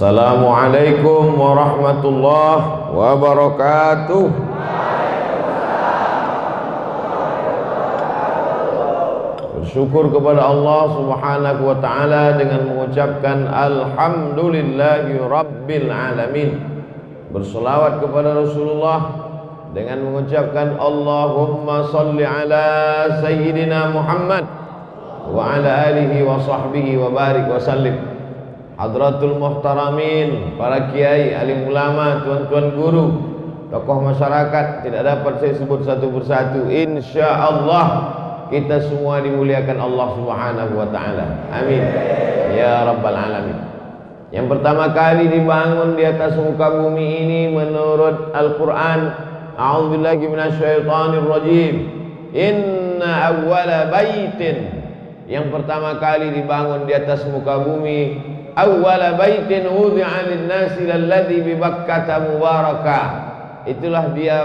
[0.00, 4.24] Assalamualaikum warahmatullahi wabarakatuh.
[9.60, 16.64] Bersyukur kepada Allah subhanahu wa ta'ala Dengan mengucapkan Alhamdulillahi Rabbil Alamin.
[17.28, 19.04] Berselawat kepada Rasulullah
[19.76, 22.64] Dengan mengucapkan Allahumma salli ala
[23.20, 24.48] Sayyidina Muhammad
[25.28, 28.09] wa ala alihi wa sahbihi wa barik wa sallim
[28.80, 33.06] Hadratul Muhtaramin Para kiai, alim ulama, tuan-tuan guru
[33.68, 36.64] Tokoh masyarakat Tidak dapat saya sebut satu persatu.
[36.72, 37.86] Insya Allah
[38.48, 41.26] Kita semua dimuliakan Allah subhanahu wa ta'ala.
[41.54, 41.84] Amin.
[42.56, 43.58] Ya Rabbal Alamin.
[44.34, 49.00] Yang pertama kali dibangun di atas muka bumi ini Menurut Al-Quran
[49.60, 51.74] A'udzubillahi minasyaitonirrajim.
[52.32, 54.56] Inna awwala baitin.
[55.28, 62.06] Yang pertama kali dibangun di atas muka bumi awwala baitin wudi'a lin-nasi lalladzi bi Bakkah
[62.24, 63.06] mubarakah
[63.68, 64.38] itulah dia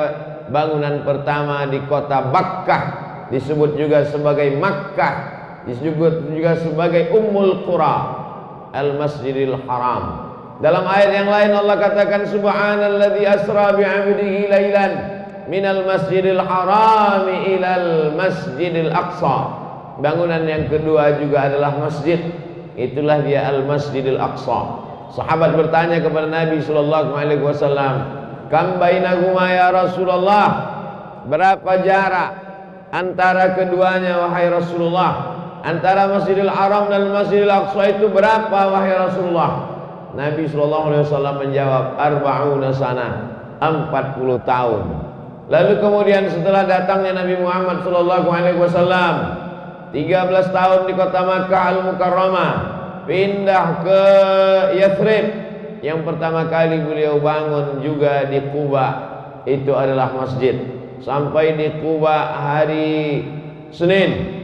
[0.50, 2.84] bangunan pertama di kota Bakkah.
[3.34, 5.16] Disebut juga sebagai Makkah.
[5.66, 7.98] Disebut juga sebagai Ummul Qura
[8.70, 10.04] Al-Masjidil Haram.
[10.62, 14.92] Dalam ayat yang lain Allah katakan subhanalladzi asra bi 'abdihi lailan
[15.52, 19.66] minal masjidil haram ilal masjidil aqsa.
[20.00, 22.20] Bangunan yang kedua juga adalah masjid.
[22.76, 24.84] Itulah dia Al-Masjidil Aqsa.
[25.16, 28.04] Sahabat bertanya kepada Nabi sallallahu alaihi wasallam,
[28.52, 30.76] "Kam bainahuma ya Rasulullah?"
[31.26, 32.32] Berapa jarak
[32.94, 35.34] antara keduanya wahai Rasulullah?
[35.66, 39.74] Antara Masjidil Haram dan Masjidil Aqsa itu berapa wahai Rasulullah?
[40.14, 44.84] Nabi sallallahu alaihi wasallam menjawab, "Arba'una sana." 40 tahun.
[45.48, 49.45] Lalu kemudian setelah datangnya Nabi Muhammad sallallahu alaihi wasallam
[49.96, 52.54] 13 tahun di kota Makkah Al-Mukarramah
[53.08, 54.02] pindah ke
[54.76, 55.26] Yathrib.
[55.80, 58.88] Yang pertama kali beliau bangun juga di Kuba
[59.48, 60.60] itu adalah masjid.
[61.00, 63.24] Sampai di Kuba hari
[63.72, 64.36] Senin.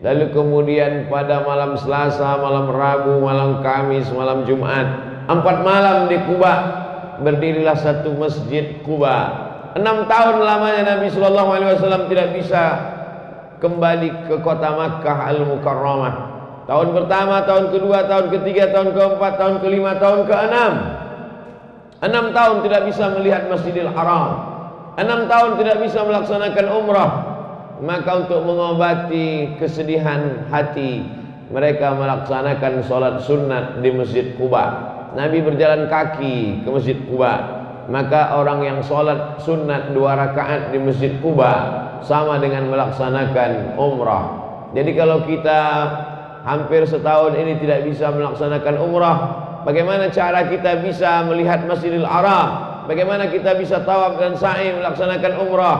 [0.00, 6.54] Lalu kemudian pada malam Selasa, malam Rabu, malam Kamis, malam Jumat empat malam di Kuba
[7.20, 9.50] berdirilah satu masjid Kuba.
[9.76, 12.91] Enam tahun lamanya Nabi Shallallahu Alaihi Wasallam tidak bisa
[13.62, 16.14] kembali ke kota Makkah Al-Mukarramah.
[16.66, 20.72] Tahun pertama, tahun kedua, tahun ketiga, tahun keempat, tahun kelima, tahun keenam.
[22.02, 24.30] Enam tahun tidak bisa melihat Masjidil Haram.
[24.98, 27.12] Enam tahun tidak bisa melaksanakan umrah.
[27.82, 31.02] Maka untuk mengobati kesedihan hati,
[31.50, 34.90] mereka melaksanakan sholat sunat di Masjid Kuba.
[35.14, 41.18] Nabi berjalan kaki ke Masjid Kuba maka orang yang sholat sunat dua rakaat di masjid
[41.18, 41.54] Kuba
[42.06, 44.24] sama dengan melaksanakan umrah.
[44.72, 45.60] Jadi kalau kita
[46.42, 49.18] hampir setahun ini tidak bisa melaksanakan umrah,
[49.62, 52.84] bagaimana cara kita bisa melihat Masjidil Haram?
[52.90, 55.78] Bagaimana kita bisa tawaf dan sa'i melaksanakan umrah?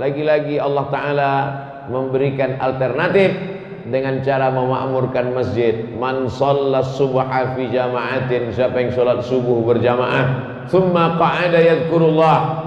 [0.00, 1.32] Lagi-lagi Allah Ta'ala
[1.92, 3.36] memberikan alternatif
[3.84, 5.92] dengan cara memakmurkan masjid.
[5.98, 12.61] Man shallas subha fi jama'atin, siapa yang salat subuh berjamaah Thumma qa'ada yadhkurullah.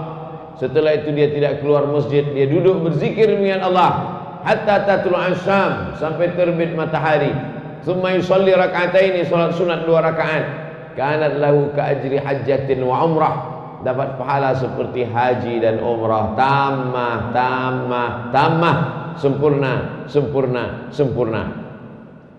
[0.56, 3.92] Setelah itu dia tidak keluar masjid, dia duduk berzikir dengan Allah
[4.46, 7.34] hatta tatul asyam sampai terbit matahari.
[7.82, 10.46] Thumma yusalli rak'ataini salat sunat dua rakaat.
[10.96, 13.36] Kanat lahu ka ajri hajjatin wa umrah.
[13.84, 16.34] Dapat pahala seperti haji dan umrah.
[16.40, 18.78] Tamah, tamah, tamah.
[19.20, 21.44] Sempurna, sempurna, sempurna.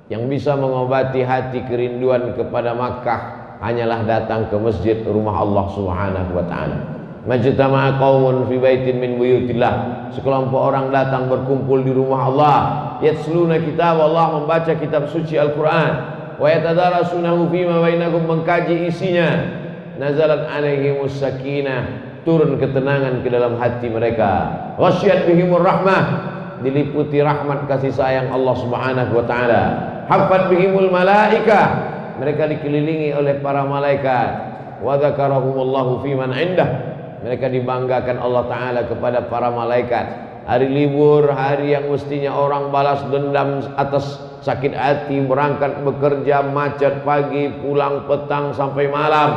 [0.08, 3.20] Yang bisa mengobati hati kerinduan kepada Makkah
[3.60, 6.95] hanyalah datang ke masjid rumah Allah Subhanahu wa taala.
[7.26, 10.06] Majtama'a qaumun fi baitin min buyutillah.
[10.14, 12.58] Sekelompok orang datang berkumpul di rumah Allah,
[13.02, 15.92] yatsluna kitab Allah membaca kitab suci Al-Qur'an,
[16.38, 19.58] wa yatadarasunahu fima bainakum mengkaji isinya.
[19.98, 21.82] Nazalat alaihimus sakinah,
[22.22, 24.54] turun ketenangan ke dalam hati mereka.
[24.78, 26.04] Ghasyiyat bihimur rahmah,
[26.62, 29.62] diliputi rahmat kasih sayang Allah Subhanahu wa taala.
[30.06, 31.66] Hafat bihimul malaikah,
[32.22, 34.30] mereka dikelilingi oleh para malaikat
[34.78, 36.95] wa dzakarahumullahu fi man indah
[37.26, 40.06] mereka dibanggakan Allah taala kepada para malaikat.
[40.46, 47.50] Hari libur hari yang mestinya orang balas dendam atas sakit hati berangkat bekerja macet pagi
[47.66, 49.30] pulang petang sampai malam.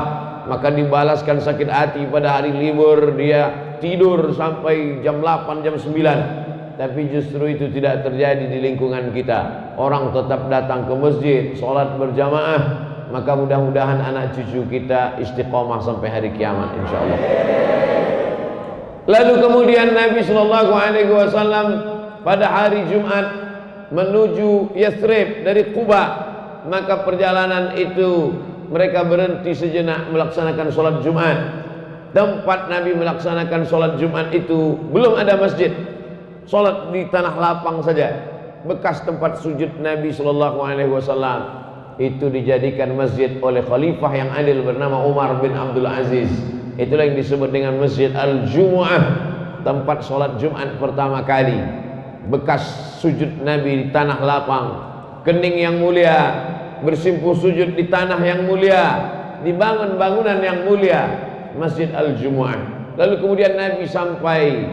[0.45, 7.11] Maka dibalaskan sakit hati pada hari libur dia tidur sampai jam 8 jam 9 tapi
[7.11, 9.73] justru itu tidak terjadi di lingkungan kita.
[9.81, 16.29] Orang tetap datang ke masjid sholat berjamaah maka mudah-mudahan anak cucu kita istiqomah sampai hari
[16.37, 17.19] kiamat insyaallah
[19.09, 21.67] lalu kemudian Nabi Shallallahu Alaihi Wasallam
[22.21, 23.25] pada hari Jumat
[23.89, 26.29] menuju Yathrib dari Kuba
[26.69, 28.35] maka perjalanan itu
[28.69, 31.37] mereka berhenti sejenak melaksanakan sholat Jumat.
[32.09, 35.73] Tempat Nabi melaksanakan sholat Jumat itu belum ada masjid.
[36.49, 38.13] Sholat di tanah lapang saja.
[38.65, 41.68] Bekas tempat sujud Nabi Shallallahu Alaihi Wasallam
[41.99, 46.31] itu dijadikan masjid oleh khalifah yang adil bernama Umar bin Abdul Aziz.
[46.79, 49.03] Itulah yang disebut dengan Masjid Al-Jumu'ah,
[49.67, 51.59] tempat sholat Jumat pertama kali.
[52.31, 52.63] Bekas
[53.03, 54.67] sujud Nabi di tanah lapang,
[55.27, 56.39] kening yang mulia,
[56.79, 58.83] bersimpuh sujud di tanah yang mulia,
[59.43, 61.03] dibangun bangunan yang mulia,
[61.59, 62.95] Masjid Al-Jumu'ah.
[62.95, 64.63] Lalu kemudian Nabi sampai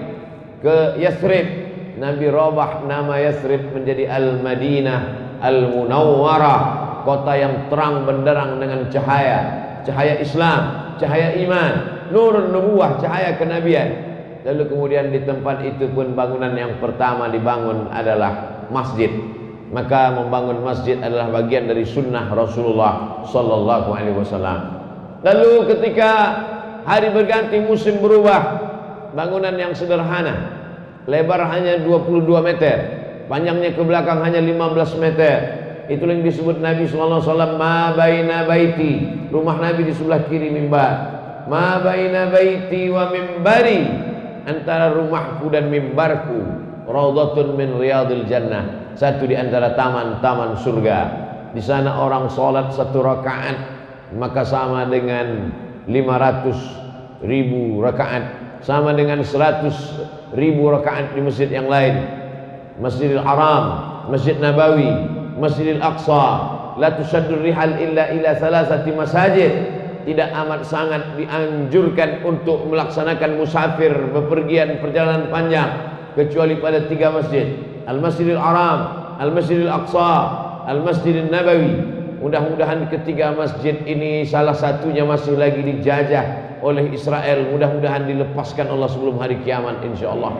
[0.62, 1.66] ke Yathrib.
[1.98, 5.00] Nabi robah nama Yathrib menjadi Al-Madinah
[5.42, 9.38] Al-Munawwarah, kota yang terang benderang dengan cahaya,
[9.86, 11.72] cahaya Islam, cahaya iman,
[12.10, 14.04] nur nubuah, cahaya kenabian.
[14.42, 19.10] Lalu kemudian di tempat itu pun bangunan yang pertama dibangun adalah masjid
[19.70, 24.58] maka membangun masjid adalah bagian dari sunnah Rasulullah sallallahu alaihi wasallam.
[25.26, 26.10] Lalu ketika
[26.86, 28.42] hari berganti musim berubah,
[29.10, 30.54] bangunan yang sederhana,
[31.10, 32.76] lebar hanya 22 meter,
[33.26, 35.65] panjangnya ke belakang hanya 15 meter.
[35.86, 38.92] Itulah yang disebut Nabi sallallahu alaihi wasallam ma baina baiti,
[39.30, 40.92] rumah Nabi di sebelah kiri mimbar.
[41.46, 43.86] Ma baina baiti wa mimbari,
[44.50, 46.42] antara rumahku dan mimbarku,
[46.90, 50.98] raudhatun min riyadil jannah satu di antara taman-taman surga.
[51.52, 53.56] Di sana orang sholat satu rakaat
[54.16, 55.52] maka sama dengan
[55.86, 58.24] 500 ribu rakaat,
[58.64, 61.94] sama dengan 100 ribu rakaat di masjid yang lain.
[62.76, 63.64] Masjidil Haram,
[64.12, 64.92] Masjid Nabawi,
[65.36, 66.24] Masjidil Aqsa,
[66.80, 69.52] la tusaddur rihal illa ila salasati masajid.
[70.06, 75.66] Tidak amat sangat dianjurkan untuk melaksanakan musafir bepergian perjalanan panjang
[76.14, 77.58] kecuali pada tiga masjid
[77.90, 80.14] Al-Masjidil Haram, Al-Masjidil Aqsa,
[80.66, 81.74] Al-Masjidil Nabawi.
[82.16, 87.46] Mudah-mudahan ketiga masjid ini salah satunya masih lagi dijajah oleh Israel.
[87.54, 90.32] Mudah-mudahan dilepaskan Allah sebelum hari kiamat insyaallah.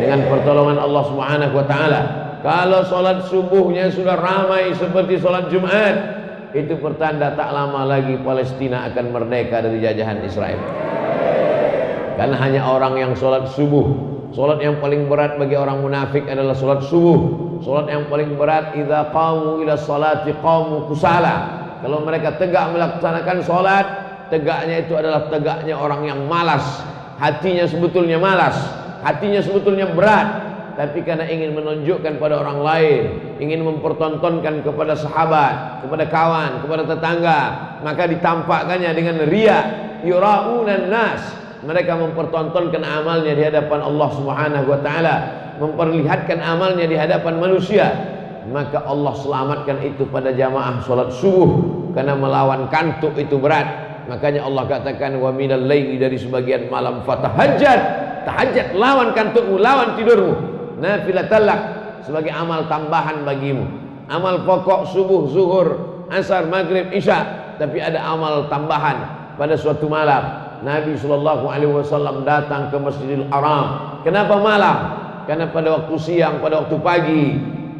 [0.00, 2.29] Dengan pertolongan Allah Subhanahu wa taala.
[2.40, 5.96] Kalau salat subuhnya sudah ramai seperti salat Jumat,
[6.56, 10.60] itu pertanda tak lama lagi Palestina akan merdeka dari jajahan Israel.
[12.16, 16.86] Karena hanya orang yang salat subuh Solat yang paling berat bagi orang munafik adalah solat
[16.86, 17.18] subuh.
[17.66, 21.36] Solat yang paling berat idza qamu ila salati qamu kusala.
[21.82, 23.86] Kalau mereka tegak melaksanakan solat,
[24.30, 26.62] tegaknya itu adalah tegaknya orang yang malas.
[27.18, 28.54] Hatinya sebetulnya malas,
[29.02, 33.02] hatinya sebetulnya berat, tapi karena ingin menunjukkan pada orang lain,
[33.42, 37.40] ingin mempertontonkan kepada sahabat, kepada kawan, kepada tetangga,
[37.82, 39.58] maka ditampakkannya dengan ria,
[40.06, 41.20] yuraunan nas,
[41.66, 45.16] mereka mempertontonkan amalnya di hadapan Allah Subhanahu wa taala,
[45.60, 47.86] memperlihatkan amalnya di hadapan manusia,
[48.48, 53.90] maka Allah selamatkan itu pada jamaah salat subuh karena melawan kantuk itu berat.
[54.08, 57.80] Makanya Allah katakan wa minal dari sebagian malam fatahajjat,
[58.26, 60.49] tahajjud lawan kantukmu, lawan tidurmu.
[60.80, 61.60] Nafilatalak
[62.02, 63.68] sebagai amal tambahan bagimu.
[64.10, 65.68] Amal pokok subuh, zuhur,
[66.10, 68.96] asar, maghrib, isya, tapi ada amal tambahan
[69.38, 74.00] pada suatu malam Nabi Shallallahu Alaihi Wasallam datang ke Masjidil Haram.
[74.02, 74.76] Kenapa malam?
[75.24, 77.24] Karena pada waktu siang, pada waktu pagi,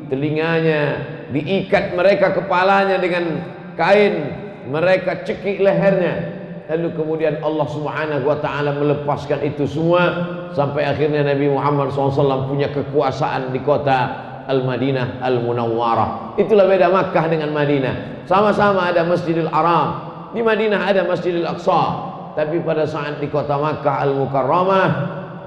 [0.07, 1.03] telinganya
[1.35, 3.43] diikat mereka kepalanya dengan
[3.75, 4.33] kain,
[4.71, 6.30] mereka cekik lehernya.
[6.71, 10.07] Lalu kemudian Allah Subhanahu Wa Taala melepaskan itu semua
[10.55, 13.99] sampai akhirnya Nabi Muhammad SAW punya kekuasaan di kota
[14.47, 16.39] Al-Madinah Al-Munawwarah.
[16.39, 18.23] Itulah beda Makkah dengan Madinah.
[18.31, 20.07] Sama-sama ada Masjidil Haram.
[20.31, 22.07] Di Madinah ada Masjidil Aqsa.
[22.39, 24.89] Tapi pada saat di kota Makkah Al-Mukarramah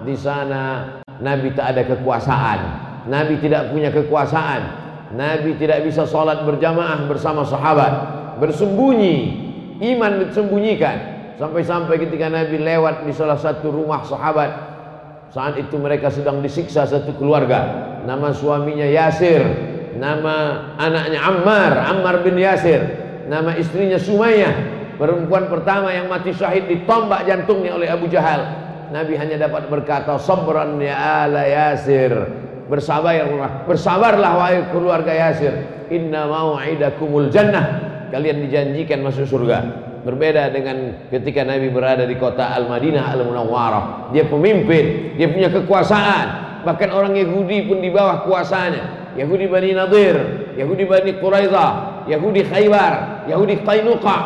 [0.04, 2.60] di sana Nabi tak ada kekuasaan.
[3.08, 4.62] Nabi tidak punya kekuasaan.
[5.16, 7.94] Nabi tidak bisa sholat berjamaah bersama sahabat.
[8.44, 9.40] Bersembunyi.
[9.80, 11.13] Iman disembunyikan.
[11.38, 14.52] Sampai-sampai ketika Nabi lewat di salah satu rumah sahabat.
[15.34, 17.66] Saat itu mereka sedang disiksa satu keluarga.
[18.06, 19.42] Nama suaminya Yasir.
[19.98, 20.36] Nama
[20.78, 21.74] anaknya Ammar.
[21.90, 22.86] Ammar bin Yasir.
[23.26, 28.46] Nama istrinya Sumayyah Perempuan pertama yang mati syahid ditombak jantungnya oleh Abu Jahal.
[28.94, 32.14] Nabi hanya dapat berkata, "Sabran ya ala Yasir."
[32.70, 35.52] Bersabarlah, bersabarlah wahai keluarga Yasir.
[35.90, 37.92] Inna mau'idakumul jannah.
[38.14, 39.92] Kalian dijanjikan masuk surga.
[40.04, 44.12] Berbeda dengan ketika Nabi berada di kota Al-Madinah Al-Munawwarah.
[44.12, 46.28] Dia pemimpin, dia punya kekuasaan.
[46.68, 49.16] Bahkan orang Yahudi pun di bawah kuasanya.
[49.16, 50.16] Yahudi Bani Nadir,
[50.60, 51.72] Yahudi Bani Quraidah,
[52.10, 54.18] Yahudi Khaybar, Yahudi Qainuqa,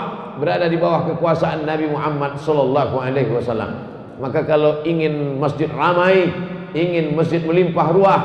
[0.41, 3.84] berada di bawah kekuasaan Nabi Muhammad sallallahu alaihi wasallam.
[4.17, 6.31] Maka kalau ingin masjid ramai,
[6.74, 8.22] ingin masjid melimpah ruah,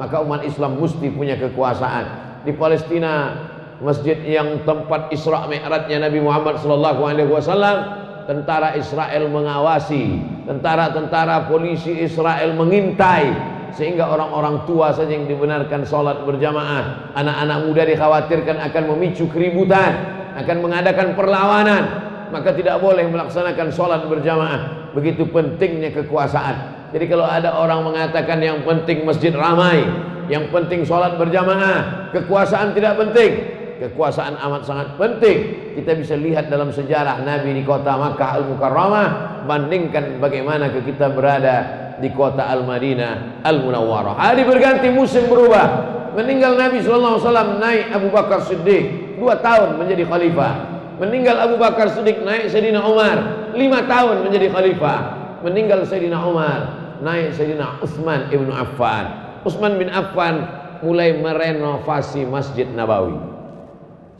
[0.00, 2.26] maka umat Islam mesti punya kekuasaan.
[2.42, 3.45] Di Palestina
[3.80, 7.76] masjid yang tempat Isra Mi'rajnya Nabi Muhammad sallallahu alaihi wasallam
[8.24, 10.18] tentara Israel mengawasi
[10.48, 18.56] tentara-tentara polisi Israel mengintai sehingga orang-orang tua saja yang dibenarkan sholat berjamaah anak-anak muda dikhawatirkan
[18.72, 19.92] akan memicu keributan
[20.40, 21.84] akan mengadakan perlawanan
[22.32, 24.90] maka tidak boleh melaksanakan sholat berjamaah.
[24.98, 26.90] Begitu pentingnya kekuasaan.
[26.90, 29.84] Jadi kalau ada orang mengatakan yang penting masjid ramai
[30.26, 35.38] yang penting sholat berjamaah kekuasaan tidak penting kekuasaan amat sangat penting
[35.76, 39.08] kita bisa lihat dalam sejarah Nabi di kota Makkah Al-Mukarramah
[39.44, 41.56] bandingkan bagaimana kita berada
[42.00, 44.16] di kota Al-Madinah Al-Munawwarah.
[44.20, 45.96] Hari berganti musim berubah.
[46.16, 50.52] Meninggal Nabi wasallam naik Abu Bakar Siddiq dua tahun menjadi khalifah.
[50.96, 55.00] Meninggal Abu Bakar Siddiq naik Sayyidina Umar lima tahun menjadi khalifah.
[55.44, 56.60] Meninggal Sayyidina Umar
[57.04, 59.12] naik Sayyidina Utsman ibnu Affan.
[59.44, 60.40] Utsman bin Affan
[60.80, 63.35] mulai merenovasi Masjid Nabawi.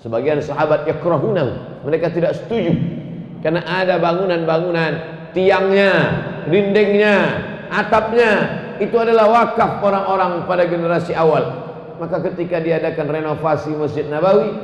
[0.06, 2.78] Sebagian sahabat yakrahunahu, mereka tidak setuju
[3.42, 4.92] karena ada bangunan-bangunan
[5.34, 5.92] tiangnya,
[6.46, 7.42] dindingnya,
[7.74, 8.32] atapnya
[8.78, 11.42] itu adalah wakaf orang-orang pada generasi awal.
[11.98, 14.54] Maka ketika diadakan renovasi Masjid Nabawi,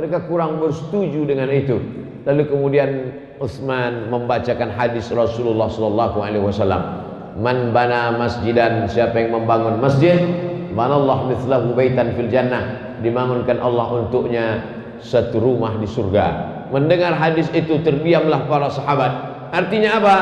[0.00, 1.76] mereka kurang bersetuju dengan itu.
[2.24, 2.90] Lalu kemudian
[3.36, 7.04] Utsman membacakan hadis Rasulullah sallallahu alaihi wasallam,
[7.36, 10.24] "Man bana masjidan, siapa yang membangun masjid,
[10.72, 16.26] manallah mithlahu baitan fil jannah." Dibangunkan Allah untuknya satu rumah di surga.
[16.72, 19.12] Mendengar hadis itu terdiamlah para sahabat.
[19.54, 20.16] Artinya apa?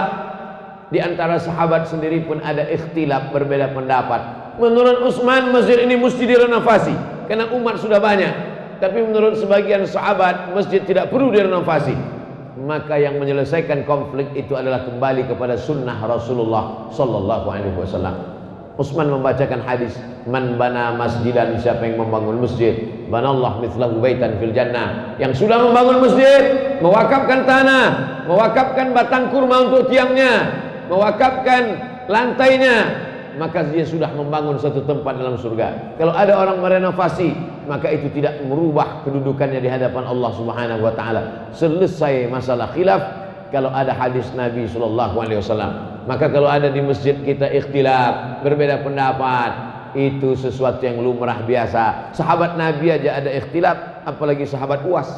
[0.92, 4.20] Di antara sahabat sendiri pun ada ikhtilaf berbeda pendapat.
[4.60, 6.94] Menurut Utsman masjid ini mesti direnovasi
[7.26, 8.34] karena umat sudah banyak.
[8.78, 11.96] Tapi menurut sebagian sahabat masjid tidak perlu direnovasi.
[12.54, 18.33] Maka yang menyelesaikan konflik itu adalah kembali kepada sunnah Rasulullah sallallahu alaihi wasallam.
[18.74, 19.94] Utsman membacakan hadis
[20.26, 22.74] man bana masjidan siapa yang membangun masjid
[23.06, 27.86] banallah mithlahu baitan fil jannah yang sudah membangun masjid mewakafkan tanah
[28.26, 30.50] mewakafkan batang kurma untuk tiangnya
[30.90, 31.78] mewakafkan
[32.10, 33.04] lantainya
[33.34, 35.98] maka dia sudah membangun satu tempat dalam surga.
[35.98, 37.34] Kalau ada orang merenovasi,
[37.66, 41.50] maka itu tidak merubah kedudukannya di hadapan Allah Subhanahu wa taala.
[41.50, 43.02] Selesai masalah khilaf
[43.50, 45.93] kalau ada hadis Nabi sallallahu alaihi wasallam.
[46.04, 49.50] Maka kalau ada di masjid kita ikhtilaf, berbeda pendapat,
[49.96, 52.12] itu sesuatu yang lumrah biasa.
[52.12, 55.10] Sahabat Nabi aja ada ikhtilaf, apalagi sahabat UAS.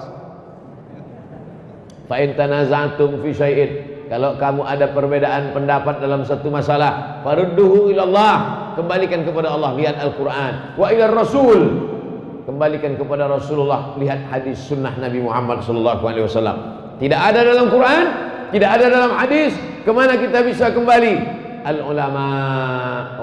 [2.06, 3.70] Fa fi syai'in
[4.06, 10.78] kalau kamu ada perbedaan pendapat dalam satu masalah, farudduhu ilallah, kembalikan kepada Allah, lihat Al-Qur'an.
[10.78, 11.90] Wa ila Rasul,
[12.46, 16.56] kembalikan kepada Rasulullah, lihat hadis sunnah Nabi Muhammad sallallahu alaihi wasallam.
[17.02, 18.04] Tidak ada dalam Quran,
[18.54, 21.14] tidak ada dalam hadis, ke mana kita bisa kembali?
[21.66, 22.26] Al ulama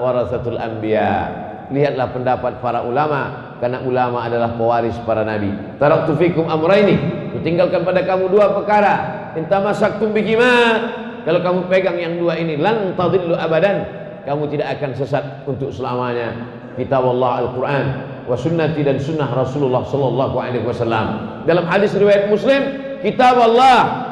[0.00, 1.44] warasatul anbiya.
[1.72, 5.48] Lihatlah pendapat para ulama karena ulama adalah pewaris para nabi.
[5.80, 7.00] Taraktu fikum amraini.
[7.32, 10.52] Kutinggalkan pada kamu dua perkara intamasaktum bihima
[11.24, 13.84] kalau kamu pegang yang dua ini lan tadillu abadan
[14.24, 16.32] kamu tidak akan sesat untuk selamanya
[16.78, 17.86] kitab Allah Al-Quran
[18.24, 21.06] wa sunnati dan sunnah Rasulullah sallallahu alaihi wasallam
[21.44, 22.62] dalam hadis riwayat Muslim
[23.04, 24.03] kitab Allah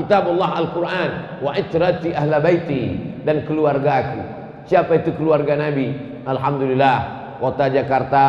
[0.00, 1.10] kitab Allah Al-Quran
[1.44, 4.40] wa itrati ahla baiti dan keluargaku
[4.70, 5.90] siapa itu keluarga Nabi?
[6.22, 6.98] Alhamdulillah
[7.42, 8.24] kota Jakarta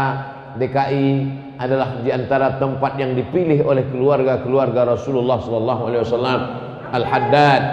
[0.57, 1.09] DKI
[1.61, 6.41] adalah di antara tempat yang dipilih oleh keluarga-keluarga Rasulullah sallallahu alaihi wasallam.
[6.91, 7.63] Al-Haddad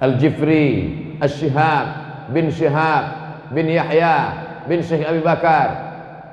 [0.00, 0.66] Al-Jifri
[1.20, 1.86] Al-Shihab
[2.32, 3.04] bin Shihab
[3.52, 4.16] bin Yahya
[4.64, 5.68] bin Syekh Abi Bakar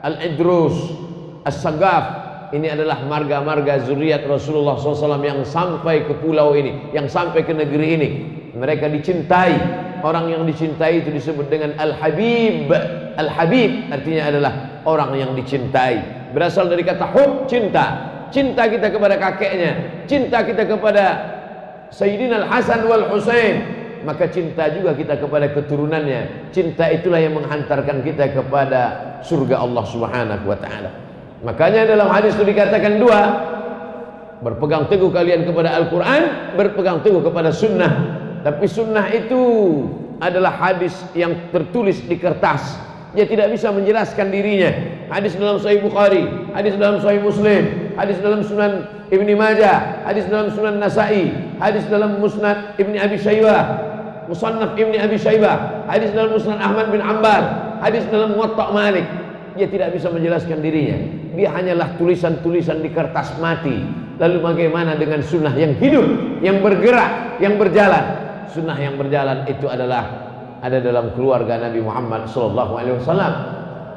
[0.01, 0.73] Al-Idrus
[1.45, 2.20] As-Sagaf
[2.51, 7.87] ini adalah marga-marga zuriat Rasulullah SAW yang sampai ke pulau ini, yang sampai ke negeri
[7.95, 8.09] ini.
[8.55, 9.87] Mereka dicintai.
[10.01, 12.73] Orang yang dicintai itu disebut dengan Al-Habib.
[13.21, 14.53] Al-Habib artinya adalah
[14.85, 17.85] orang yang dicintai berasal dari kata hub cinta
[18.31, 21.05] cinta kita kepada kakeknya cinta kita kepada
[21.91, 23.55] Sayyidina Al-Hasan wal Husain
[24.01, 28.81] maka cinta juga kita kepada keturunannya cinta itulah yang menghantarkan kita kepada
[29.21, 31.10] surga Allah Subhanahu wa taala
[31.41, 33.21] makanya dalam hadis itu dikatakan dua
[34.41, 37.91] berpegang teguh kalian kepada Al-Quran berpegang teguh kepada sunnah
[38.41, 39.41] tapi sunnah itu
[40.21, 42.77] adalah hadis yang tertulis di kertas
[43.11, 44.71] dia tidak bisa menjelaskan dirinya.
[45.11, 46.23] Hadis dalam Sahih Bukhari,
[46.55, 51.27] hadis dalam Sahih Muslim, hadis dalam Sunan Ibni Majah, hadis dalam Sunan Nasai,
[51.59, 53.63] hadis dalam Musnad Ibni Abi Syaibah,
[54.31, 57.43] Musannaf Ibni Abi Syaibah, hadis dalam Musnad Ahmad bin Ambal,
[57.83, 59.03] hadis dalam Muwatta Malik.
[59.57, 60.97] Dia tidak bisa menjelaskan dirinya.
[61.35, 63.75] Dia hanyalah tulisan-tulisan di kertas mati.
[64.21, 66.05] Lalu bagaimana dengan sunnah yang hidup,
[66.45, 68.03] yang bergerak, yang berjalan?
[68.51, 70.29] Sunnah yang berjalan itu adalah
[70.61, 73.33] ada dalam keluarga Nabi Muhammad sallallahu alaihi wasallam.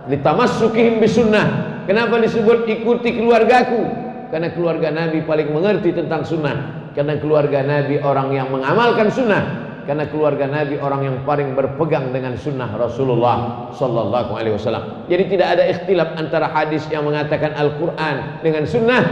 [0.09, 1.77] Litamassukihim bisunnah.
[1.85, 4.05] Kenapa disebut ikuti keluargaku?
[4.35, 10.09] karena keluarga Nabi paling mengerti tentang sunnah karena keluarga Nabi orang yang mengamalkan sunnah karena
[10.09, 15.09] keluarga Nabi orang yang paling berpegang dengan sunnah Rasulullah Sallallahu Alaihi Wasallam.
[15.09, 19.03] Jadi tidak ada ikhtilaf antara hadis yang mengatakan Al-Quran dengan sunnah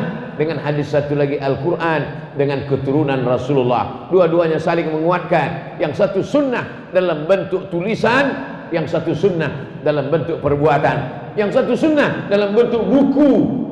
[0.41, 4.09] dengan hadis satu lagi Al-Quran dengan keturunan Rasulullah.
[4.09, 5.77] Dua-duanya saling menguatkan.
[5.77, 8.33] Yang satu sunnah dalam bentuk tulisan,
[8.73, 11.21] yang satu sunnah dalam bentuk perbuatan.
[11.37, 13.31] Yang satu sunnah dalam bentuk buku,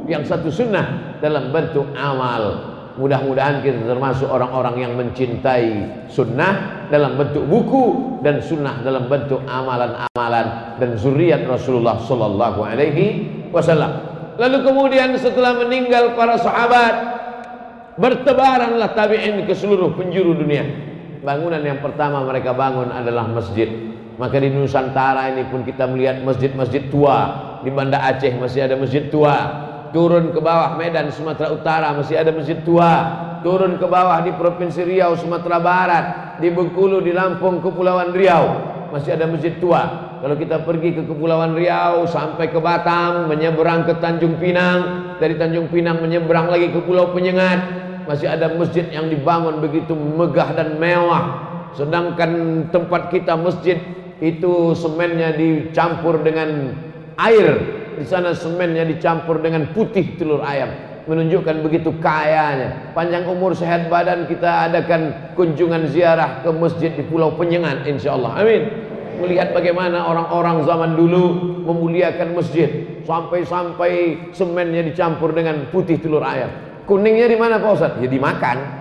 [0.09, 2.70] yang satu sunnah dalam bentuk amal.
[3.01, 10.77] Mudah-mudahan kita termasuk orang-orang yang mencintai sunnah dalam bentuk buku dan sunnah dalam bentuk amalan-amalan
[10.77, 13.25] dan zuriat Rasulullah sallallahu alaihi
[13.57, 14.05] wasallam.
[14.37, 16.95] Lalu kemudian setelah meninggal para sahabat
[17.97, 20.69] bertebaranlah tabi'in ke seluruh penjuru dunia.
[21.25, 23.69] Bangunan yang pertama mereka bangun adalah masjid.
[24.21, 27.49] Maka di Nusantara ini pun kita melihat masjid-masjid tua.
[27.65, 32.31] Di Banda Aceh masih ada masjid tua turun ke bawah Medan Sumatera Utara masih ada
[32.35, 32.93] masjid tua.
[33.41, 36.05] Turun ke bawah di Provinsi Riau Sumatera Barat
[36.45, 38.45] di Bengkulu di Lampung Kepulauan Riau.
[38.91, 40.11] Masih ada masjid tua.
[40.21, 45.73] Kalau kita pergi ke Kepulauan Riau sampai ke Batam menyeberang ke Tanjung Pinang dari Tanjung
[45.73, 47.61] Pinang menyeberang lagi ke Pulau Penyengat
[48.05, 51.47] masih ada masjid yang dibangun begitu megah dan mewah.
[51.79, 53.79] Sedangkan tempat kita masjid
[54.19, 56.75] itu semennya dicampur dengan
[57.29, 57.49] air.
[58.01, 60.73] Di sana semennya dicampur dengan putih telur ayam.
[61.05, 62.95] Menunjukkan begitu kayanya.
[62.97, 68.41] Panjang umur sehat badan kita adakan kunjungan ziarah ke masjid di Pulau Penyengat insyaallah.
[68.41, 68.63] Amin.
[69.21, 71.25] Melihat bagaimana orang-orang zaman dulu
[71.69, 73.03] memuliakan masjid.
[73.05, 76.49] Sampai-sampai semennya dicampur dengan putih telur ayam.
[76.89, 77.93] Kuningnya di mana Pak Ustaz?
[78.01, 78.81] ya dimakan.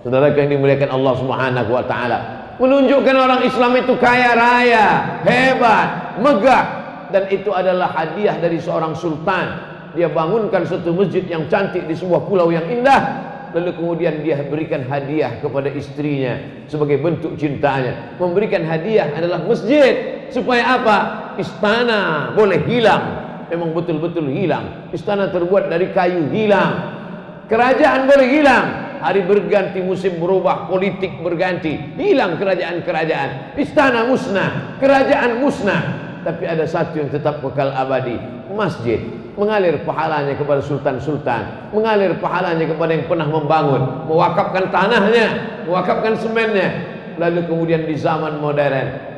[0.00, 4.86] Saudara yang dimuliakan Allah subhanahu wa ta'ala menunjukkan orang Islam itu kaya raya,
[5.24, 6.64] hebat, megah
[7.08, 9.72] dan itu adalah hadiah dari seorang sultan.
[9.96, 14.86] Dia bangunkan satu masjid yang cantik di sebuah pulau yang indah lalu kemudian dia berikan
[14.86, 16.38] hadiah kepada istrinya
[16.70, 18.14] sebagai bentuk cintanya.
[18.22, 20.96] Memberikan hadiah adalah masjid supaya apa?
[21.42, 23.02] Istana boleh hilang.
[23.50, 24.94] Memang betul-betul hilang.
[24.94, 27.02] Istana terbuat dari kayu hilang.
[27.50, 31.96] Kerajaan boleh hilang hari berganti musim berubah politik berganti.
[31.96, 33.56] Hilang kerajaan-kerajaan.
[33.56, 35.82] Istana musnah kerajaan musnah.
[36.20, 38.20] Tapi ada satu yang tetap kekal abadi.
[38.52, 39.00] Masjid.
[39.40, 41.72] Mengalir pahalanya kepada sultan-sultan.
[41.72, 44.04] Mengalir pahalanya kepada yang pernah membangun.
[44.04, 45.26] Mewakafkan tanahnya
[45.64, 46.68] mewakafkan semennya.
[47.16, 49.08] Lalu kemudian di zaman modern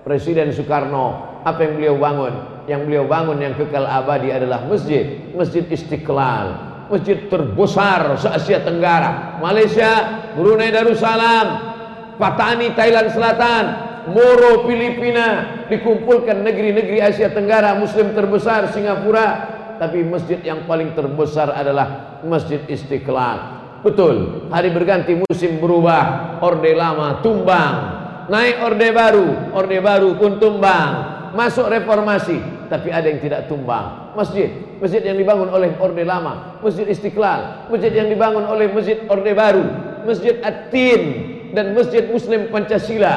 [0.00, 2.34] Presiden Soekarno apa yang beliau bangun?
[2.64, 5.28] Yang beliau bangun yang kekal abadi adalah masjid.
[5.36, 11.46] Masjid istiqlal masjid terbesar se-Asia Tenggara Malaysia, Brunei Darussalam
[12.18, 13.64] Patani Thailand Selatan
[14.10, 19.58] Moro Filipina dikumpulkan negeri-negeri Asia Tenggara Muslim terbesar Singapura.
[19.80, 23.60] Tapi masjid yang paling terbesar adalah Masjid Istiqlal.
[23.80, 27.74] Betul hari berganti musim berubah orde lama tumbang.
[28.28, 30.88] Naik orde baru orde baru pun tumbang.
[31.32, 34.50] Masuk reformasi tapi ada yang tidak tumbang masjid.
[34.80, 36.58] Masjid yang dibangun oleh orde lama.
[36.64, 37.68] Masjid istiqlal.
[37.68, 39.64] Masjid yang dibangun oleh masjid orde baru.
[40.08, 41.02] Masjid atin
[41.52, 43.16] dan masjid muslim pancasila.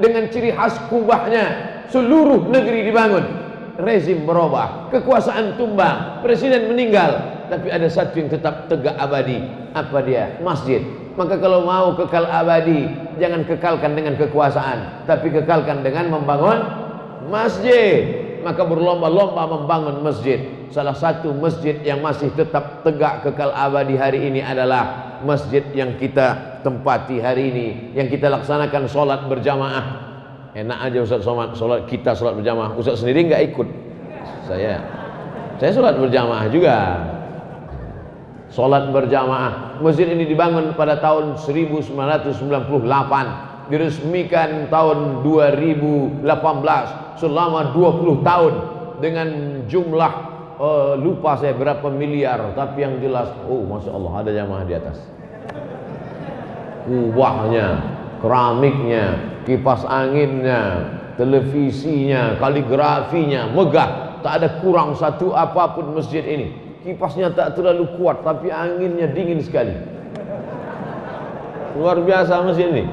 [0.00, 3.24] Dengan ciri khas kubahnya seluruh negeri dibangun.
[3.72, 7.40] Rezim berubah kekuasaan tumbang presiden meninggal.
[7.48, 9.40] Tapi ada satu yang tetap tegak abadi.
[9.72, 10.40] Apa dia?
[10.40, 10.80] Masjid.
[11.12, 12.88] Maka kalau mau kekal abadi
[13.20, 15.04] jangan kekalkan dengan kekuasaan.
[15.04, 16.64] Tapi kekalkan dengan membangun
[17.28, 20.42] masjid maka berlomba-lomba membangun masjid.
[20.68, 26.60] Salah satu masjid yang masih tetap tegak kekal abadi hari ini adalah masjid yang kita
[26.66, 30.10] tempati hari ini yang kita laksanakan solat berjamaah.
[30.52, 32.76] Enak aja Ustaz solat, solat kita solat berjamaah.
[32.76, 33.68] Ustaz sendiri nggak ikut?
[34.44, 34.82] Saya.
[35.56, 36.76] Saya solat berjamaah juga.
[38.52, 39.80] Solat berjamaah.
[39.80, 41.96] Masjid ini dibangun pada tahun 1998
[43.72, 46.20] diresmikan tahun 2018
[47.16, 48.54] selama 20 tahun
[49.00, 49.28] dengan
[49.64, 50.12] jumlah
[50.60, 55.00] uh, lupa saya berapa miliar tapi yang jelas oh masya Allah ada jamaah di atas.
[56.84, 57.80] Kubahnya
[58.20, 59.16] keramiknya
[59.48, 64.20] kipas anginnya televisinya kaligrafinya megah.
[64.20, 66.60] Tak ada kurang satu apa pun masjid ini.
[66.84, 69.72] Kipasnya tak terlalu kuat tapi anginnya dingin sekali.
[71.80, 72.84] Luar biasa masjid ini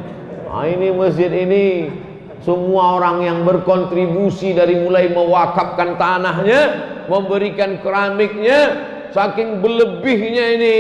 [0.50, 1.94] Nah, ini masjid ini
[2.42, 6.62] semua orang yang berkontribusi dari mulai mewakafkan tanahnya,
[7.06, 8.60] memberikan keramiknya,
[9.14, 10.76] saking berlebihnya ini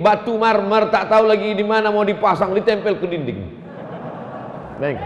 [0.00, 3.40] batu marmer tak tahu lagi di mana mau dipasang ditempel ke dinding.
[4.80, 4.96] Baik.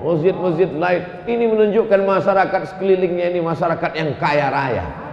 [0.00, 5.04] Masjid-masjid lain ini menunjukkan masyarakat sekelilingnya ini masyarakat yang kaya raya.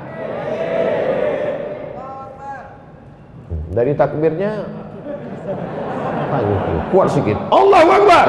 [3.72, 4.68] dari takbirnya
[6.32, 7.38] apa gitu kuat sedikit.
[7.52, 8.28] Allah Akbar.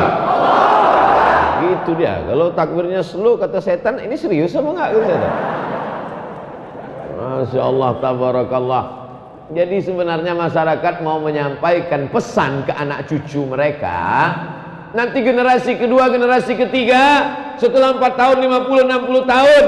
[1.62, 2.18] Gitu dia.
[2.26, 4.88] Kalau takbirnya slow kata setan ini serius apa enggak?
[4.90, 5.32] Gitu setan.
[7.22, 8.84] Masya Allah tabarakallah.
[9.54, 14.02] Jadi sebenarnya masyarakat mau menyampaikan pesan ke anak cucu mereka
[14.92, 17.04] nanti generasi kedua generasi ketiga
[17.56, 19.64] setelah 4 tahun 50 60 tahun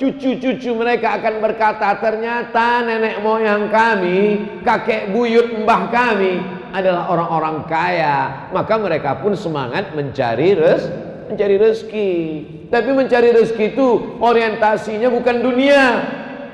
[0.00, 8.48] cucu-cucu mereka akan berkata ternyata nenek moyang kami kakek buyut mbah kami adalah orang-orang kaya
[8.54, 12.10] maka mereka pun semangat mencari res mencari rezeki.
[12.66, 15.84] Tapi mencari rezeki itu orientasinya bukan dunia.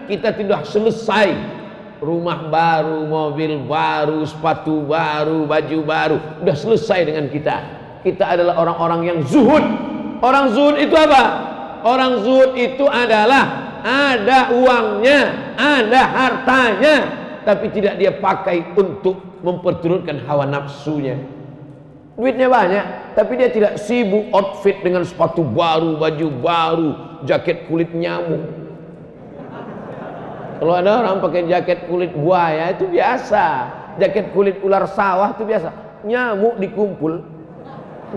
[0.05, 1.57] Kita tidak selesai.
[1.97, 7.57] Rumah baru mobil baru sepatu baru baju baru sudah selesai dengan kita.
[8.05, 9.65] Kita adalah orang-orang yang zuhud.
[10.21, 11.25] Orang zuhud itu apa?
[11.81, 15.21] Orang zuhud itu adalah ada uangnya,
[15.57, 16.97] ada hartanya,
[17.49, 21.15] tapi tidak dia pakai untuk memperturutkan hawa nafsunya.
[22.19, 26.91] Duitnya banyak, tapi dia tidak sibuk outfit dengan sepatu baru, baju baru,
[27.23, 28.43] jaket kulit nyamuk.
[30.57, 33.47] Kalau ada orang pakai jaket kulit buaya itu biasa,
[34.01, 35.69] jaket kulit ular sawah itu biasa.
[36.09, 37.21] Nyamuk dikumpul,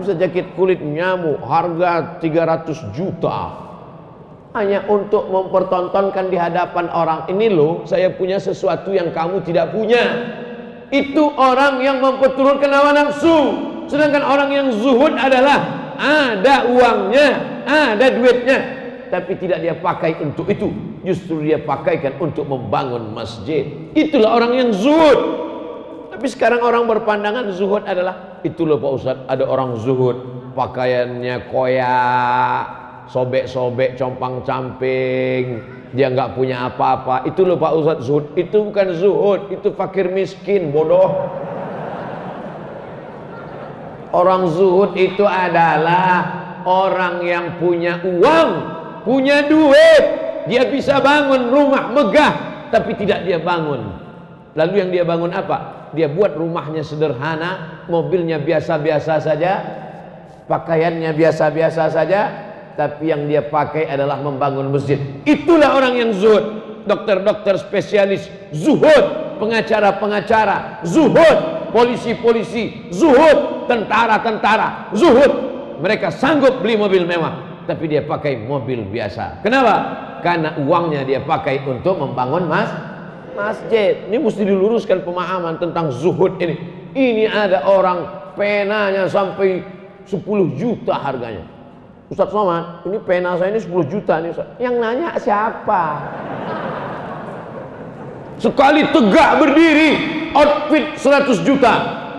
[0.00, 3.70] bisa jaket kulit nyamuk harga 300 juta
[4.50, 10.02] hanya untuk mempertontonkan di hadapan orang ini loh saya punya sesuatu yang kamu tidak punya
[10.90, 13.38] itu orang yang memperturutkan hawa nafsu.
[13.86, 15.58] Sedangkan orang yang zuhud adalah
[15.98, 17.28] ada uangnya
[17.66, 18.58] ada duitnya.
[19.10, 20.70] Tapi tidak dia pakai untuk itu.
[21.02, 23.66] Justru dia pakaikan untuk membangun masjid.
[23.94, 25.18] Itulah orang yang zuhud.
[26.14, 30.52] Tapi sekarang orang berpandangan zuhud adalah itulah Pak Ustadz ada orang zuhud.
[30.54, 32.62] Pakaiannya koyak
[33.10, 37.26] sobek-sobek compang-camping dia nggak punya apa-apa.
[37.26, 38.24] Itu loh Pak Ustadz zuhud.
[38.38, 41.26] Itu bukan zuhud itu fakir miskin bodoh.
[44.10, 48.50] Orang zuhud itu adalah orang yang punya uang
[49.02, 50.04] punya duit.
[50.46, 52.32] Dia bisa bangun rumah megah
[52.70, 53.90] tapi tidak dia bangun.
[54.54, 55.90] Lalu yang dia bangun apa?
[55.94, 59.52] Dia buat rumahnya sederhana mobilnya biasa-biasa saja
[60.46, 62.49] pakaiannya biasa-biasa saja
[62.80, 64.96] tapi yang dia pakai adalah membangun masjid.
[65.28, 66.64] Itulah orang yang zuhud.
[66.88, 68.24] Dokter-dokter spesialis
[68.56, 75.28] zuhud, pengacara-pengacara zuhud, polisi-polisi zuhud, tentara-tentara zuhud.
[75.84, 79.44] Mereka sanggup beli mobil mewah, tapi dia pakai mobil biasa.
[79.44, 79.76] Kenapa?
[80.24, 82.72] Karena uangnya dia pakai untuk membangun mas
[83.36, 84.08] masjid.
[84.08, 86.56] Ini mesti diluruskan pemahaman tentang zuhud ini.
[86.96, 89.60] Ini ada orang penanya sampai
[90.08, 91.59] 10 juta harganya.
[92.10, 94.58] Ustadz Somad, ini pena saya ini 10 juta nih Ustadz.
[94.58, 95.82] Yang nanya siapa?
[98.42, 99.90] Sekali tegak berdiri,
[100.34, 101.74] outfit 100 juta.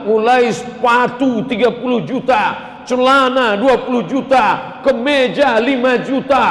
[0.07, 2.41] Mulai sepatu 30 juta,
[2.87, 6.43] celana 20 juta, kemeja 5 juta,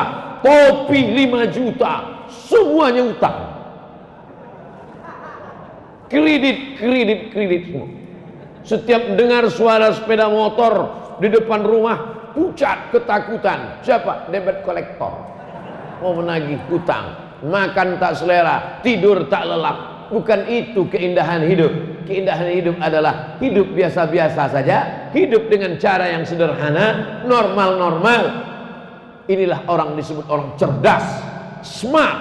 [0.45, 1.93] topi 5 juta.
[2.29, 3.39] Semuanya utang.
[6.13, 7.89] Kredit, kredit, kredit semua.
[8.69, 13.81] Setiap dengar suara sepeda motor di depan rumah, pucat ketakutan.
[13.85, 14.29] Siapa?
[14.31, 15.13] Debit kolektor.
[16.01, 17.37] Mau menagih hutang.
[17.45, 18.81] Makan tak selera.
[18.81, 20.09] Tidur tak lelap.
[20.11, 21.71] Bukan itu keindahan hidup.
[22.09, 24.79] Keindahan hidup adalah hidup biasa-biasa saja.
[25.15, 28.49] Hidup dengan cara yang sederhana normal-normal.
[29.31, 31.07] Inilah orang disebut orang cerdas
[31.63, 32.19] smart.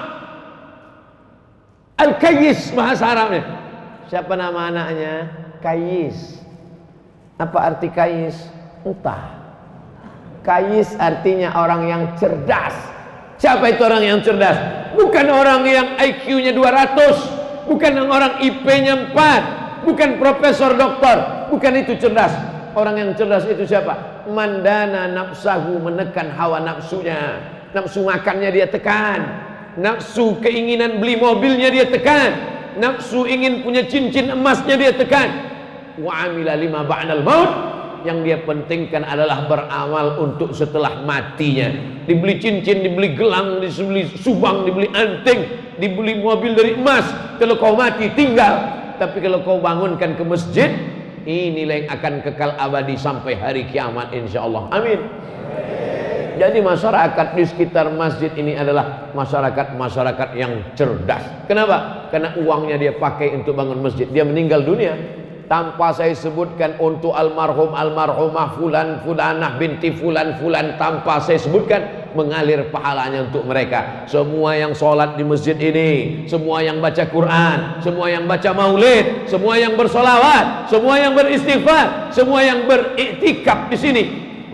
[1.98, 3.44] Al-kayis bahasa Arabnya.
[4.08, 5.14] Siapa nama anaknya?
[5.60, 6.40] Kayis
[7.40, 8.36] apa arti kayis
[8.84, 9.39] entah
[10.50, 12.74] Kais artinya orang yang cerdas.
[13.38, 14.58] Siapa itu orang yang cerdas?
[14.98, 22.34] Bukan orang yang IQ-nya 200, bukan orang IP-nya 4, bukan profesor doktor, bukan itu cerdas.
[22.74, 24.26] Orang yang cerdas itu siapa?
[24.26, 27.46] Mandana nafsahu menekan hawa nafsunya.
[27.70, 29.22] Nafsu makannya dia tekan.
[29.78, 32.34] Nafsu keinginan beli mobilnya dia tekan.
[32.82, 35.30] Nafsu ingin punya cincin emasnya dia tekan.
[36.02, 37.69] Wa amila lima ba'dal maut
[38.04, 41.70] yang dia pentingkan adalah beramal untuk setelah matinya.
[42.06, 47.08] Dibeli cincin, dibeli gelang, dibeli subang, dibeli anting dibeli mobil dari emas.
[47.40, 48.78] Kalau kau mati tinggal.
[49.00, 50.68] Tapi kalau kau bangunkan ke masjid
[51.24, 55.00] inilah yang akan kekal abadi sampai hari kiamat insya Allah amin.
[56.36, 61.24] Jadi masyarakat di sekitar masjid ini adalah masyarakat-masyarakat yang cerdas.
[61.48, 62.00] Kenapa?
[62.10, 64.10] karena uangnya dia pakai untuk bangun masjid.
[64.10, 64.98] Dia meninggal dunia
[65.50, 70.78] tanpa saya sebutkan untuk almarhum almarhumah fulan fulanah binti fulan fulan.
[70.78, 74.06] Tanpa saya sebutkan mengalir pahalanya untuk mereka.
[74.06, 79.58] Semua yang sholat di masjid ini semua yang baca Quran semua yang baca maulid semua
[79.58, 84.04] yang bersolawat semua yang beristighfar semua yang beriktikaf di sini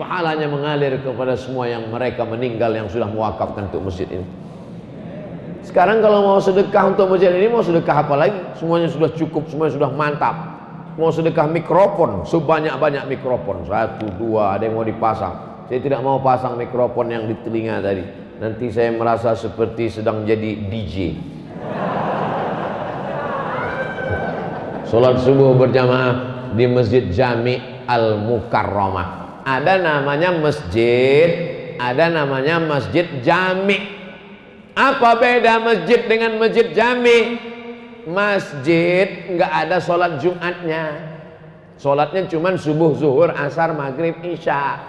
[0.00, 4.24] pahalanya mengalir kepada semua yang mereka meninggal yang sudah mewakafkan untuk masjid ini.
[5.64, 8.38] Sekarang kalau mau sedekah untuk masjid ini mau sedekah apa lagi?
[8.56, 10.55] Semuanya sudah cukup semuanya sudah mantap
[10.96, 16.56] mau sedekah mikrofon sebanyak-banyak mikrofon satu dua ada yang mau dipasang saya tidak mau pasang
[16.56, 18.04] mikrofon yang di telinga tadi
[18.40, 20.96] nanti saya merasa seperti sedang jadi DJ
[24.86, 26.14] Sholat subuh berjamaah
[26.54, 27.58] di Masjid Jami
[27.90, 29.42] Al Mukarramah.
[29.42, 31.26] Ada namanya masjid,
[31.74, 33.82] ada namanya Masjid Jami.
[34.78, 37.38] Apa beda masjid dengan Masjid Jami?
[38.06, 41.14] Masjid nggak ada sholat Jumatnya.
[41.76, 44.80] Sholatnya cuma subuh zuhur asar maghrib isya.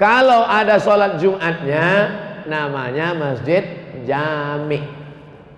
[0.00, 2.10] Kalau ada sholat Jumatnya
[2.48, 3.62] namanya masjid
[4.08, 4.82] jami.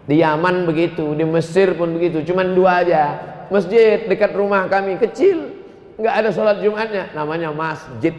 [0.05, 3.05] Di Yaman begitu di Mesir pun begitu cuma dua aja.
[3.48, 5.55] Masjid dekat rumah kami kecil.
[5.96, 8.12] Nggak ada sholat Jumatnya namanya masjid.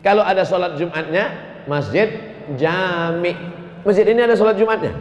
[0.00, 1.34] Kalau ada sholat Jumatnya
[1.68, 2.08] masjid
[2.56, 3.34] jami.
[3.82, 4.94] Masjid ini ada sholat Jumatnya?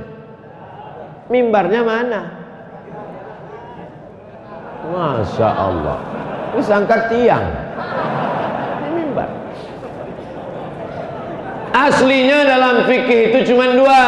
[1.32, 2.37] Mimbarnya mana
[4.88, 5.98] Masya Allah.
[6.56, 7.46] Ini angkat tiang.
[8.82, 9.30] Ini mimbar
[11.76, 14.02] Aslinya dalam fikih itu cuma dua.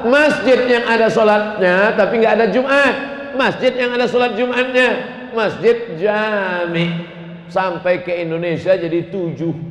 [0.00, 2.94] Masjid yang ada sholatnya Tapi nggak ada Jumat.
[3.36, 4.88] Masjid yang ada sholat Jumatnya
[5.34, 7.06] Masjid jami.
[7.50, 9.70] Sampai ke Indonesia jadi tujuh.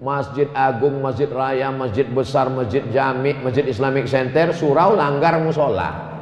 [0.00, 6.19] Masjid Agung, Masjid Raya, Masjid Besar, Masjid Jami, Masjid Islamic Center, Surau, Langgar, Musola.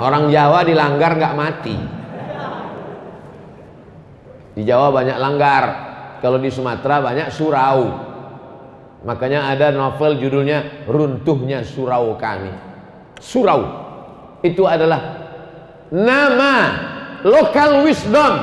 [0.00, 1.76] Orang Jawa dilanggar nggak mati.
[4.52, 5.64] Di Jawa banyak langgar.
[6.20, 7.80] Kalau di Sumatera banyak surau.
[9.02, 12.54] Makanya ada novel judulnya Runtuhnya Surau Kami.
[13.18, 13.60] Surau
[14.46, 15.18] itu adalah
[15.90, 16.54] nama
[17.26, 18.34] lokal wisdom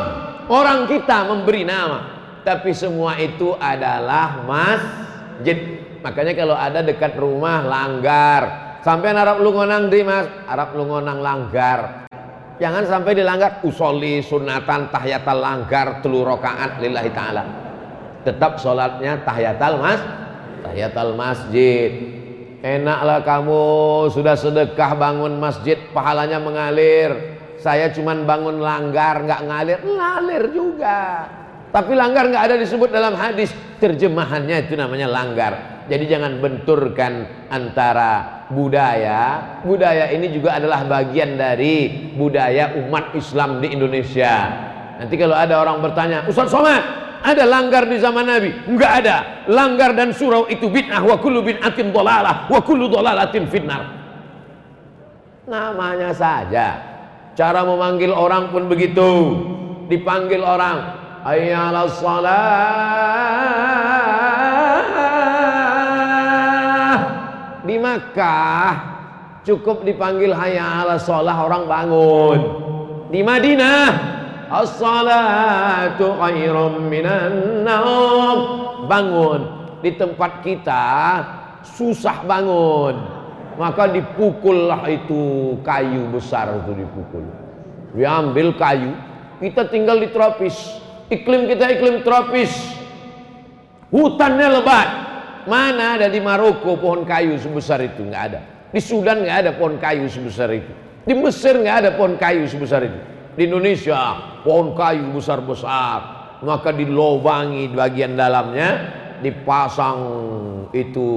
[0.51, 2.19] orang kita memberi nama.
[2.43, 5.79] Tapi semua itu adalah masjid.
[6.03, 12.07] Makanya kalau ada dekat rumah langgar, Sampai Arab lungonang di mas, Arab lungonang langgar.
[12.63, 17.43] Jangan sampai dilanggar usoli sunatan tahiyatal langgar telur rokaat lillahi taala.
[18.23, 19.99] Tetap sholatnya tahiyatal mas,
[20.63, 21.91] tahiyatal masjid.
[22.59, 23.63] Enaklah kamu
[24.11, 27.39] sudah sedekah bangun masjid, pahalanya mengalir.
[27.59, 30.99] Saya cuman bangun langgar nggak ngalir, ngalir juga.
[31.69, 33.53] Tapi langgar nggak ada disebut dalam hadis.
[33.79, 35.85] Terjemahannya itu namanya langgar.
[35.87, 39.57] Jadi jangan benturkan antara budaya.
[39.63, 44.33] Budaya ini juga adalah bagian dari budaya umat Islam di Indonesia.
[44.99, 46.83] Nanti kalau ada orang bertanya Ustaz Somad
[47.23, 48.51] ada langgar di zaman Nabi?
[48.67, 49.17] Enggak ada.
[49.47, 50.99] Langgar dan surau itu bid'ah.
[51.05, 53.99] Wa kullu bid'atin dolalah wa kullu dolalatin fitnar
[55.49, 56.67] namanya saja.
[57.33, 59.09] Cara memanggil orang pun begitu.
[59.89, 63.49] Dipanggil orang ayyalas salat
[67.69, 68.99] di Makkah
[69.45, 72.39] cukup dipanggil hayya ala sholah orang bangun.
[73.09, 73.85] Di Madinah
[74.49, 78.39] as-salatu khairum minan naum
[78.89, 79.41] bangun.
[79.85, 80.85] Di tempat kita
[81.63, 82.97] susah bangun.
[83.59, 87.25] Maka dipukullah itu kayu besar itu dipukul.
[87.91, 88.93] Diambil kayu
[89.43, 90.55] kita tinggal di tropis
[91.09, 92.53] iklim kita iklim tropis
[93.89, 95.09] hutannya lebat
[95.49, 98.05] Mana ada di Maroko pohon kayu sebesar itu?
[98.05, 98.39] Nggak ada.
[98.69, 100.69] Di Sudan nggak ada pohon kayu sebesar itu.
[101.07, 102.99] Di Mesir nggak ada pohon kayu sebesar itu.
[103.33, 106.19] Di Indonesia pohon kayu besar-besar.
[106.45, 108.93] Maka dilobangi bagian dalamnya
[109.25, 109.99] dipasang
[110.75, 111.09] itu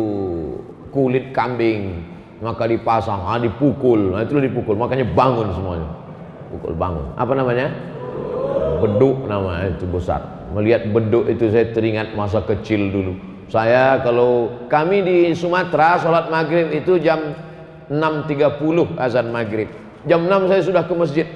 [0.89, 2.09] kulit kambing.
[2.43, 4.19] Maka dipasang, ah, dipukul.
[4.19, 4.75] Nah, itu dipukul.
[4.75, 5.87] Makanya bangun semuanya.
[6.51, 7.07] Pukul bangun.
[7.15, 7.71] Apa namanya?
[8.83, 10.51] Beduk namanya itu besar.
[10.53, 16.73] Melihat beduk itu saya teringat masa kecil dulu saya kalau kami di Sumatera sholat maghrib
[16.73, 17.37] itu jam
[17.93, 19.69] 6.30 azan maghrib.
[20.09, 21.29] Jam 6 saya sudah ke masjid.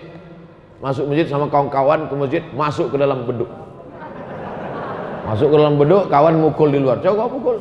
[0.81, 3.53] Masuk masjid sama kawan-kawan ke masjid, masuk ke dalam beduk.
[5.29, 7.05] Masuk ke dalam beduk, kawan mukul di luar.
[7.05, 7.61] Coba pukul.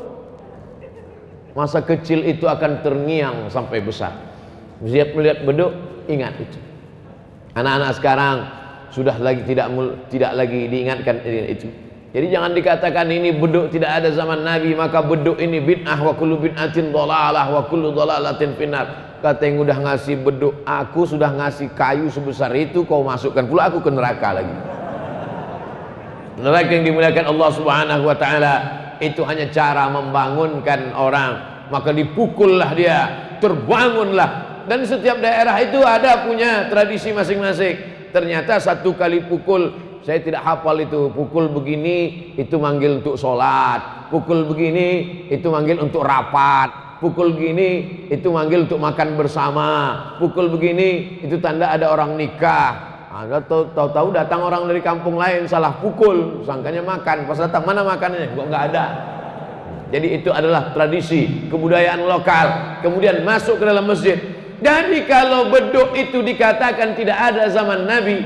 [1.52, 4.16] Masa kecil itu akan terngiang sampai besar.
[4.88, 5.76] Siap melihat beduk,
[6.08, 6.60] ingat itu.
[7.60, 8.38] Anak-anak sekarang
[8.96, 9.68] sudah lagi tidak
[10.08, 11.20] tidak lagi diingatkan.
[11.52, 11.68] Itu
[12.16, 16.40] jadi jangan dikatakan ini beduk tidak ada zaman Nabi maka beduk ini bid'ah wa kullu
[16.40, 19.20] bid'atin dhalalah wa kullu dhalalatin finnar.
[19.20, 23.84] kata yang udah ngasih beduk aku sudah ngasih kayu sebesar itu kau masukkan pula aku
[23.84, 24.56] ke neraka lagi.
[26.40, 28.54] Neraka yang dimuliakan Allah Subhanahu wa taala
[29.04, 31.68] itu hanya cara membangunkan orang.
[31.68, 32.98] Maka dipukullah dia
[33.44, 34.64] terbangunlah.
[34.72, 39.76] Dan setiap daerah itu ada punya tradisi masing-masing ternyata satu kali pukul
[40.08, 46.08] saya tidak hafal itu pukul begini itu manggil untuk sholat pukul begini itu manggil untuk
[46.08, 49.68] rapat pukul begini itu manggil untuk makan bersama
[50.16, 55.80] pukul begini itu tanda ada orang nikah ada tahu-tahu datang orang dari kampung lain salah
[55.80, 57.24] pukul, sangkanya makan.
[57.24, 58.36] Pas datang mana makanannya?
[58.36, 58.86] Gua nggak ada.
[59.88, 62.48] Jadi itu adalah tradisi kebudayaan lokal.
[62.84, 64.35] Kemudian masuk ke dalam masjid.
[64.64, 68.24] Jadi kalau beduk itu dikatakan tidak ada zaman Nabi,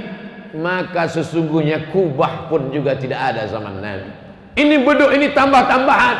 [0.57, 4.09] maka sesungguhnya kubah pun juga tidak ada zaman Nabi.
[4.57, 6.17] Ini beduk ini tambah-tambahan,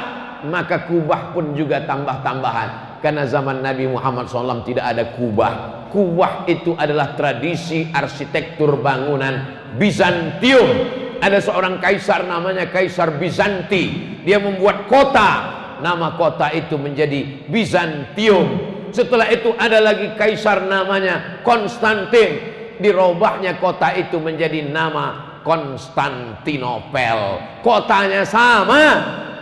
[0.49, 3.01] maka kubah pun juga tambah-tambahan.
[3.03, 10.69] Karena zaman Nabi Muhammad SAW tidak ada kubah Kubah itu adalah tradisi arsitektur bangunan Bizantium.
[11.17, 14.17] Ada seorang kaisar namanya Kaisar Bizanti.
[14.21, 15.57] Dia membuat kota.
[15.81, 18.68] Nama kota itu menjadi Bizantium.
[18.89, 22.57] Setelah itu ada lagi kaisar namanya Konstantin.
[22.79, 27.19] Dirobahnya kota itu menjadi nama Konstantinopel.
[27.59, 28.83] Kotanya sama,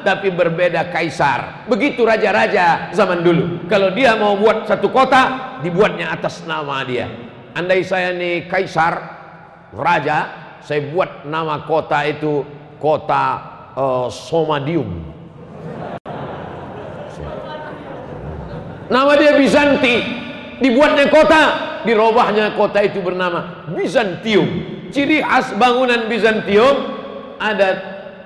[0.01, 1.69] tapi berbeda kaisar.
[1.69, 3.67] Begitu raja-raja zaman dulu.
[3.69, 7.11] Kalau dia mau buat satu kota, dibuatnya atas nama dia.
[7.53, 8.93] Andai saya nih kaisar,
[9.75, 10.17] raja,
[10.61, 12.45] saya buat nama kota itu
[12.79, 13.25] kota
[13.73, 15.13] uh, Somadium.
[18.87, 19.95] Nama dia Bizanti.
[20.57, 21.43] Dibuatnya kota,
[21.85, 24.47] dirobahnya kota itu bernama Bizantium.
[24.89, 26.75] Ciri khas bangunan Bizantium
[27.37, 27.69] ada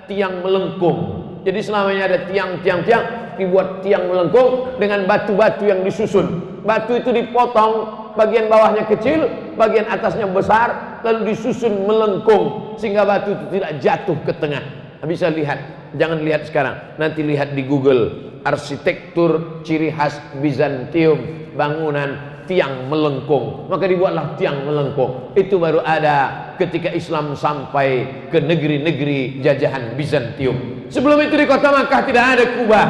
[0.08, 3.04] tiang melengkung jadi selamanya ada tiang-tiang-tiang
[3.41, 6.62] dibuat tiang melengkung dengan batu-batu yang disusun.
[6.62, 9.26] Batu itu dipotong, bagian bawahnya kecil,
[9.58, 14.62] bagian atasnya besar, lalu disusun melengkung sehingga batu itu tidak jatuh ke tengah.
[15.02, 15.58] Bisa lihat,
[15.97, 16.78] jangan lihat sekarang.
[17.02, 23.69] Nanti lihat di Google arsitektur ciri khas Bizantium bangunan tiang melengkung.
[23.69, 25.32] Maka dibuatlah tiang melengkung.
[25.38, 30.88] Itu baru ada ketika Islam sampai ke negeri-negeri jajahan Bizantium.
[30.91, 32.88] Sebelum itu di kota Makkah tidak ada kubah.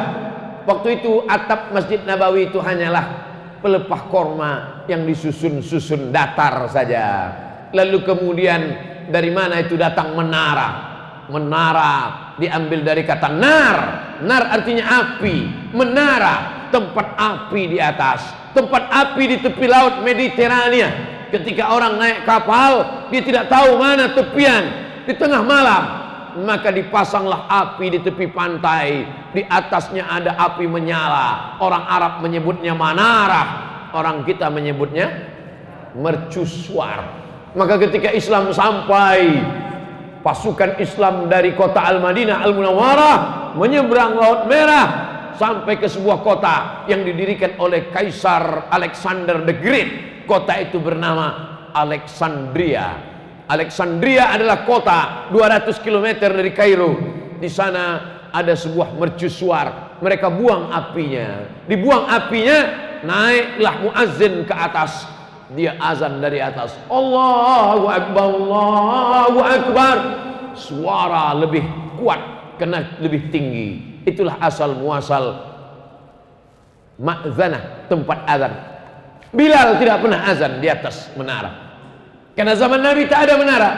[0.62, 3.30] Waktu itu atap Masjid Nabawi itu hanyalah
[3.62, 4.52] pelepah korma
[4.90, 7.06] yang disusun-susun datar saja.
[7.70, 8.60] Lalu kemudian
[9.10, 10.90] dari mana itu datang menara?
[11.30, 11.94] Menara
[12.36, 13.78] diambil dari kata nar
[14.22, 21.10] nar artinya api menara tempat api di atas tempat api di tepi laut Mediterania.
[21.32, 22.72] Ketika orang naik kapal
[23.08, 24.64] dia tidak tahu mana tepian.
[25.08, 25.82] Di tengah malam
[26.44, 29.08] maka dipasanglah api di tepi pantai.
[29.32, 31.56] Di atasnya ada api menyala.
[31.58, 33.48] Orang Arab menyebutnya manarah.
[33.96, 35.08] Orang kita menyebutnya
[35.96, 37.20] mercusuar.
[37.52, 39.40] Maka ketika Islam sampai
[40.22, 43.16] pasukan Islam dari kota Al-Madinah Al-Munawwarah
[43.58, 44.86] menyeberang Laut Merah
[45.34, 49.90] sampai ke sebuah kota yang didirikan oleh Kaisar Alexander the Great.
[50.24, 52.94] Kota itu bernama Alexandria.
[53.50, 56.92] Alexandria adalah kota 200 km dari Kairo.
[57.42, 57.84] Di sana
[58.30, 59.98] ada sebuah mercusuar.
[59.98, 61.46] Mereka buang apinya.
[61.66, 62.58] Dibuang apinya,
[63.02, 65.04] naiklah muazzin ke atas.
[65.52, 66.74] Dia azan dari atas.
[66.88, 69.96] Allahu Akbar, Allahu Akbar.
[70.52, 71.64] Suara lebih
[71.96, 72.20] kuat,
[72.60, 75.38] kena lebih tinggi Itulah asal muasal
[76.98, 78.52] ma'zanah, tempat azan.
[79.32, 81.50] Bilal tidak pernah azan di atas menara.
[82.34, 83.70] Karena zaman Nabi tak ada menara.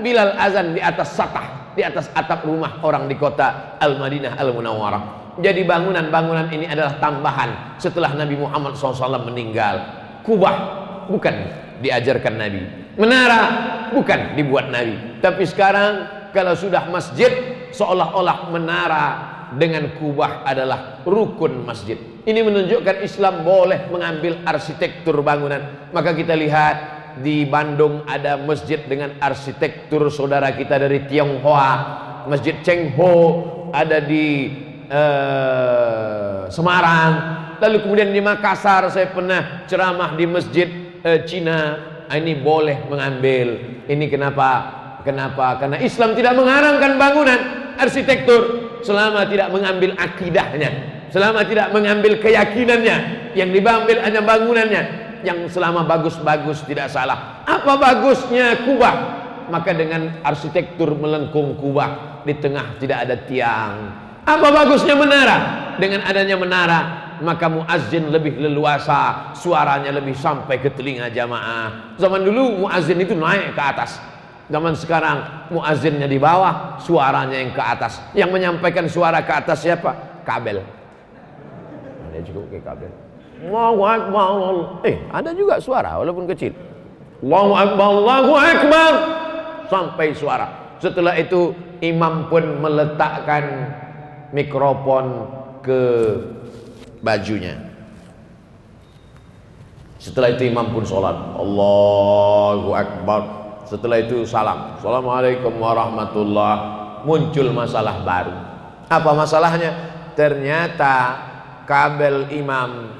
[0.00, 5.36] Bilal azan di atas satah, di atas atap rumah orang di kota Al-Madinah Al-Munawwarah.
[5.44, 9.84] Jadi bangunan-bangunan ini adalah tambahan setelah Nabi Muhammad SAW meninggal.
[10.24, 11.34] Kubah bukan
[11.80, 12.62] diajarkan Nabi.
[12.96, 13.42] Menara
[13.92, 15.20] bukan dibuat Nabi.
[15.20, 15.92] Tapi sekarang
[16.32, 17.30] kalau sudah masjid
[17.72, 19.06] seolah-olah menara
[19.54, 21.96] dengan kubah adalah rukun masjid.
[22.26, 25.90] Ini menunjukkan Islam boleh mengambil arsitektur bangunan.
[25.94, 26.76] Maka kita lihat
[27.22, 31.72] di Bandung ada masjid dengan arsitektur saudara kita dari Tionghoa,
[32.26, 33.12] Masjid Cheng Ho
[33.70, 34.50] ada di
[34.90, 37.12] uh, Semarang.
[37.56, 40.68] Lalu kemudian di Makassar saya pernah ceramah di masjid
[41.06, 41.58] uh, Cina.
[42.10, 43.58] Ah, ini boleh mengambil.
[43.86, 44.50] Ini kenapa?
[45.06, 45.62] Kenapa?
[45.62, 47.40] Karena Islam tidak mengharamkan bangunan
[47.78, 52.96] arsitektur selama tidak mengambil akidahnya selama tidak mengambil keyakinannya
[53.38, 54.82] yang diambil hanya bangunannya
[55.22, 58.94] yang selama bagus-bagus tidak salah apa bagusnya kubah
[59.46, 63.74] maka dengan arsitektur melengkung kubah di tengah tidak ada tiang
[64.26, 65.38] apa bagusnya menara
[65.78, 66.80] dengan adanya menara
[67.22, 71.96] maka muazzin lebih leluasa suaranya lebih sampai ke telinga jamaah.
[71.96, 74.00] Zaman dulu muazzin itu naik ke atas.
[74.46, 77.98] Zaman sekarang muazzinnya di bawah suaranya yang ke atas.
[78.14, 80.22] Yang menyampaikan suara ke atas siapa?
[80.22, 80.62] Kabel.
[82.10, 82.90] Ada cukup ke kabel.
[83.42, 84.28] Allahu Akbar.
[84.86, 86.54] Eh ada juga suara walaupun kecil.
[87.26, 88.92] Allahu Akbar Allahu Akbar.
[89.66, 90.78] Sampai suara.
[90.78, 91.50] Setelah itu
[91.82, 93.74] imam pun meletakkan
[94.30, 95.26] mikrofon
[95.66, 95.80] ke
[97.06, 97.54] bajunya.
[100.02, 101.14] Setelah itu imam pun sholat.
[101.38, 103.20] Allahu Akbar.
[103.66, 104.78] Setelah itu salam.
[104.78, 106.54] Assalamualaikum warahmatullah.
[107.06, 108.34] Muncul masalah baru.
[108.90, 109.70] Apa masalahnya?
[110.18, 110.94] Ternyata
[111.66, 112.94] kabel imam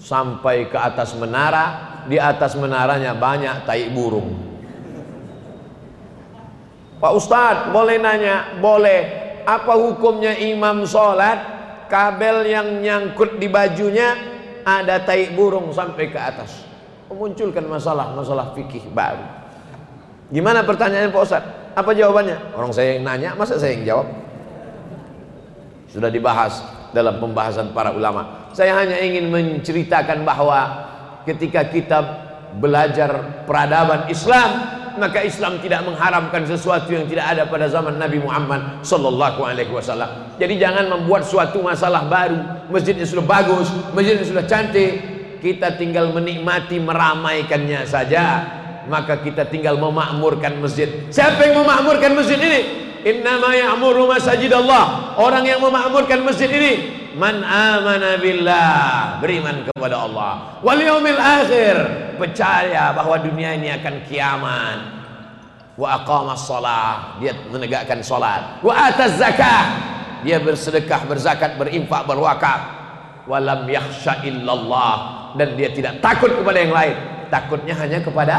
[0.00, 1.64] sampai ke atas menara
[2.08, 4.32] di atas menaranya banyak tai burung.
[6.98, 8.58] Pak Ustadz boleh nanya?
[8.58, 9.28] Boleh.
[9.44, 11.57] Apa hukumnya imam sholat
[11.88, 14.14] kabel yang nyangkut di bajunya
[14.62, 16.68] ada tai burung sampai ke atas.
[17.08, 19.24] Memunculkan masalah-masalah fikih baru.
[20.28, 21.44] Gimana pertanyaan Pak Ustaz?
[21.72, 22.52] Apa jawabannya?
[22.52, 24.06] Orang saya yang nanya masa saya yang jawab?
[25.88, 26.60] Sudah dibahas
[26.92, 28.52] dalam pembahasan para ulama.
[28.52, 30.60] Saya hanya ingin menceritakan bahwa
[31.24, 31.98] ketika kita
[32.60, 38.82] belajar peradaban Islam maka Islam tidak mengharamkan sesuatu yang tidak ada pada zaman Nabi Muhammad
[38.82, 40.34] sallallahu alaihi wasallam.
[40.36, 42.68] Jadi jangan membuat suatu masalah baru.
[42.68, 45.00] Masjidnya sudah bagus, masjidnya sudah cantik,
[45.38, 48.58] kita tinggal menikmati meramaikannya saja.
[48.88, 50.88] Maka kita tinggal memakmurkan masjid.
[51.12, 52.87] Siapa yang memakmurkan masjid ini?
[53.06, 55.14] Innama ya'muru masajid Allah.
[55.14, 56.72] Orang yang memakmurkan masjid ini
[57.14, 60.58] man amana billah beriman kepada Allah.
[60.62, 61.76] Wal yaumil akhir
[62.18, 64.78] percaya bahwa dunia ini akan kiamat.
[65.78, 69.78] Wa aqama shalah dia menegakkan salat wa ataz zakah
[70.26, 72.78] dia bersedekah berzakat berinfak berwakaf.
[73.28, 74.96] Walam yakhsha illallah
[75.38, 76.96] dan dia tidak takut kepada yang lain.
[77.28, 78.36] Takutnya hanya kepada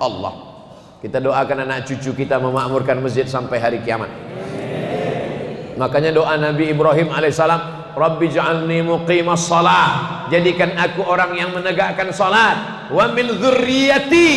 [0.00, 0.51] Allah
[1.02, 4.32] kita doakan anak cucu kita memakmurkan masjid sampai hari kiamat
[5.72, 10.24] Makanya doa Nabi Ibrahim alaihissalam, Rabbi ja'alni muqimas salah.
[10.28, 12.88] Jadikan aku orang yang menegakkan salat.
[12.92, 14.28] Wa min dzurriyyati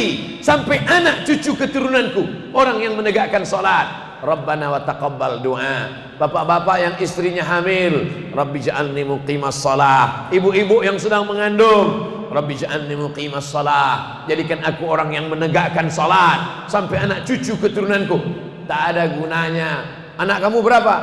[0.44, 4.20] sampai anak cucu keturunanku orang yang menegakkan salat.
[4.24, 5.92] Rabbana wa taqabbal doa.
[6.16, 10.32] Bapak-bapak yang istrinya hamil, Rabbi ja'alni muqimas salah.
[10.32, 14.28] Ibu-ibu yang sedang mengandung, Rabbi ja'alni muqimas salah.
[14.28, 18.20] Jadikan aku orang yang menegakkan salat sampai anak cucu keturunanku.
[18.68, 19.72] Tak ada gunanya.
[20.20, 20.96] Anak kamu berapa?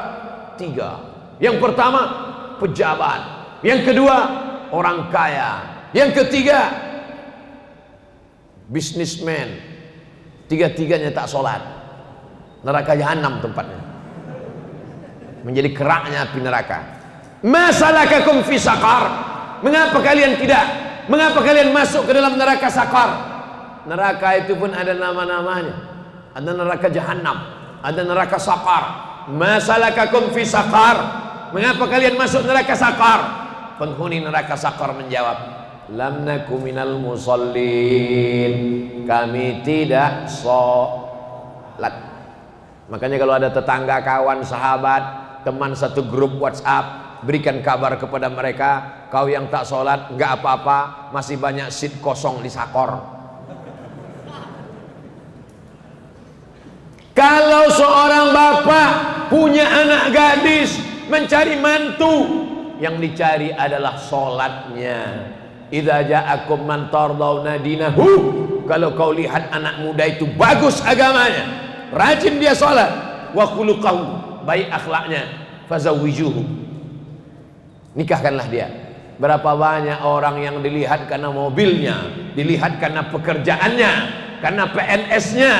[0.61, 1.01] tiga.
[1.41, 2.01] Yang pertama
[2.61, 3.21] pejabat,
[3.65, 4.17] yang kedua
[4.71, 5.65] orang kaya,
[5.97, 6.71] yang ketiga
[8.69, 9.73] bisnismen.
[10.47, 11.65] Tiga-tiganya tak sholat.
[12.61, 13.81] Neraka jahanam tempatnya.
[15.49, 16.79] Menjadi keraknya api neraka.
[17.41, 19.33] Masalakakum fi sakar.
[19.65, 20.82] Mengapa kalian tidak?
[21.11, 23.11] Mengapa kalian masuk ke dalam neraka sakar?
[23.89, 25.75] Neraka itu pun ada nama-namanya.
[26.33, 27.37] Ada neraka jahanam,
[27.83, 28.85] ada neraka sakar,
[29.29, 30.97] masalakakum fi sakar?
[31.53, 33.21] Mengapa kalian masuk neraka sakar?
[33.77, 36.63] Penghuni neraka sakar menjawab lam naku
[37.03, 38.55] musallin.
[39.03, 41.95] Kami tidak sholat.
[42.87, 45.03] Makanya kalau ada tetangga kawan sahabat
[45.43, 48.71] teman satu grup whatsapp berikan kabar kepada mereka
[49.11, 53.23] kau yang tak sholat nggak apa-apa masih banyak seat kosong di sakor
[57.13, 58.91] Kalau seorang bapak
[59.29, 60.81] punya anak gadis
[61.13, 62.49] mencari mantu,
[62.81, 65.29] yang dicari adalah solatnya.
[65.69, 68.41] Idza ja'akum man tardawna dinahu.
[68.65, 71.47] Kalau kau lihat anak muda itu bagus agamanya,
[71.93, 72.89] rajin dia salat,
[73.37, 74.05] wa khuluquhu,
[74.49, 75.29] baik akhlaknya,
[75.69, 76.62] fazawijuhu.
[77.93, 78.69] Nikahkanlah dia.
[79.21, 83.93] Berapa banyak orang yang dilihat karena mobilnya, dilihat karena pekerjaannya,
[84.41, 85.55] karena PNS-nya,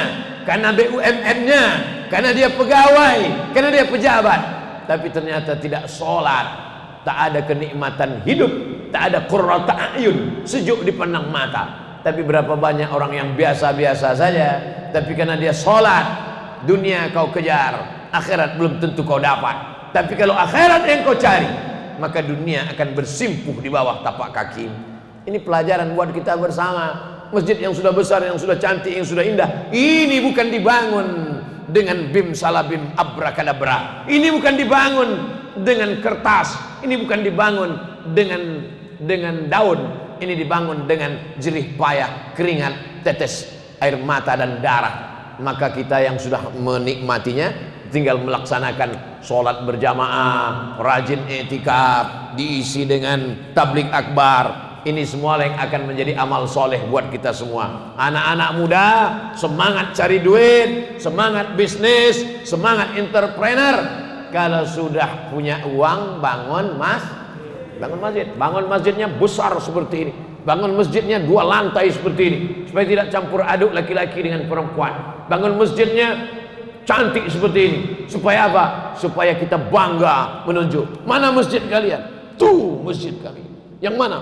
[0.49, 1.65] karena BUMN-nya,
[2.09, 3.19] karena dia pegawai,
[3.55, 4.41] karena dia pejabat,
[4.89, 6.47] tapi ternyata tidak sholat,
[7.07, 8.51] tak ada kenikmatan hidup,
[8.91, 11.81] tak ada qurrata ayun, sejuk dipandang mata.
[12.03, 14.49] Tapi berapa banyak orang yang biasa-biasa saja,
[14.91, 16.05] tapi karena dia sholat,
[16.67, 19.55] dunia kau kejar, akhirat belum tentu kau dapat.
[19.95, 21.72] Tapi kalau akhirat yang kau cari,
[22.03, 24.67] maka dunia akan bersimpuh di bawah tapak kaki.
[25.23, 26.99] Ini pelajaran buat kita bersama
[27.31, 29.71] masjid yang sudah besar, yang sudah cantik, yang sudah indah.
[29.71, 31.09] Ini bukan dibangun
[31.71, 34.03] dengan bim salabim abrakadabra.
[34.11, 35.11] Ini bukan dibangun
[35.63, 36.59] dengan kertas.
[36.83, 37.71] Ini bukan dibangun
[38.11, 38.43] dengan
[38.99, 39.81] dengan daun.
[40.19, 43.47] Ini dibangun dengan jerih payah, keringat, tetes
[43.79, 45.11] air mata dan darah.
[45.39, 54.73] Maka kita yang sudah menikmatinya tinggal melaksanakan sholat berjamaah, rajin etikaf, diisi dengan tablik akbar.
[54.83, 57.95] Ini semua yang akan menjadi amal soleh buat kita semua.
[57.95, 58.89] Anak-anak muda,
[59.39, 63.79] semangat cari duit, semangat bisnis, semangat entrepreneur.
[64.35, 67.05] Kalau sudah punya uang, bangun mas,
[67.79, 68.27] bangun masjid.
[68.35, 70.13] Bangun masjidnya besar seperti ini.
[70.43, 72.39] Bangun masjidnya dua lantai seperti ini.
[72.67, 75.23] Supaya tidak campur aduk laki-laki dengan perempuan.
[75.31, 76.42] Bangun masjidnya
[76.85, 77.81] cantik seperti ini.
[78.11, 78.65] Supaya apa?
[78.99, 81.07] Supaya kita bangga menunjuk.
[81.07, 82.01] Mana masjid kalian?
[82.37, 83.45] Tuh masjid kami.
[83.83, 84.19] Yang mana?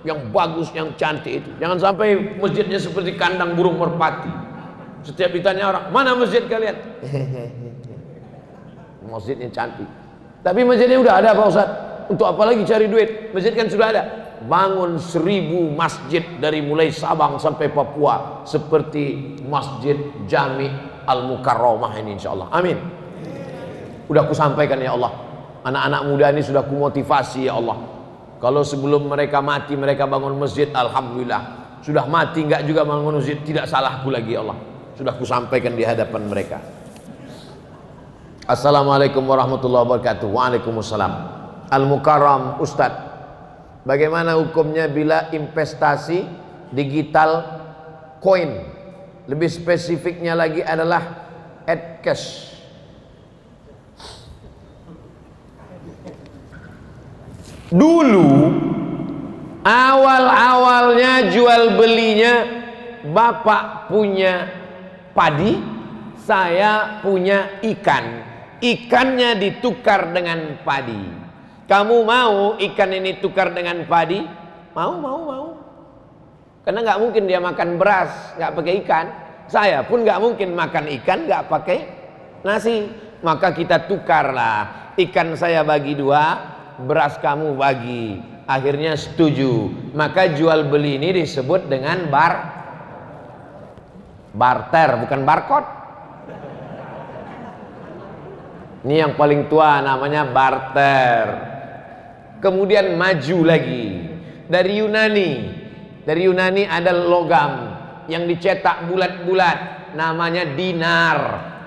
[0.00, 1.50] Yang bagus, yang cantik itu.
[1.60, 4.30] Jangan sampai masjidnya seperti kandang burung merpati.
[5.04, 6.76] Setiap ditanya orang, mana masjid kalian?
[9.10, 9.88] Masjidnya cantik.
[10.44, 11.68] Tapi masjidnya udah ada Pak Ustaz.
[12.12, 13.32] Untuk apa lagi cari duit?
[13.32, 14.02] Masjid kan sudah ada.
[14.44, 18.44] Bangun seribu masjid dari mulai Sabang sampai Papua.
[18.44, 19.96] Seperti Masjid
[20.28, 22.46] Jami Al-Mukarramah ini insya Allah.
[22.54, 22.78] Amin.
[24.06, 25.10] Udah aku sampaikan ya Allah.
[25.66, 27.78] Anak-anak muda ini sudah kumotivasi ya Allah.
[28.40, 31.60] Kalau sebelum mereka mati mereka bangun masjid, Alhamdulillah.
[31.84, 34.58] Sudah mati enggak juga bangun masjid, tidak salahku lagi ya Allah.
[34.96, 36.58] Sudah kusampaikan di hadapan mereka.
[38.48, 40.26] Assalamualaikum warahmatullahi wabarakatuh.
[40.26, 41.12] Waalaikumsalam.
[41.70, 42.90] Al-Mukarram Ustaz.
[43.86, 46.26] Bagaimana hukumnya bila investasi
[46.74, 47.62] digital
[48.18, 48.79] coin
[49.30, 51.30] lebih spesifiknya lagi adalah
[52.02, 52.50] cash.
[57.70, 58.30] Dulu
[59.62, 62.42] awal-awalnya jual belinya
[63.06, 64.50] bapak punya
[65.14, 65.62] padi,
[66.26, 68.26] saya punya ikan.
[68.58, 70.98] Ikannya ditukar dengan padi.
[71.70, 74.26] Kamu mau ikan ini tukar dengan padi?
[74.74, 75.49] Mau, mau, mau.
[76.60, 79.06] Karena nggak mungkin dia makan beras, nggak pakai ikan.
[79.50, 81.78] Saya pun nggak mungkin makan ikan nggak pakai
[82.44, 82.88] nasi.
[83.20, 84.92] Maka kita tukarlah.
[84.96, 86.36] Ikan saya bagi dua,
[86.84, 88.20] beras kamu bagi.
[88.48, 89.72] Akhirnya setuju.
[89.92, 92.60] Maka jual beli ini disebut dengan bar
[94.30, 95.68] barter, bukan barcode.
[98.80, 101.24] Ini yang paling tua namanya barter.
[102.40, 104.08] Kemudian maju lagi
[104.48, 105.59] dari Yunani
[106.10, 107.70] dari Yunani ada logam
[108.10, 111.18] yang dicetak bulat-bulat namanya dinar.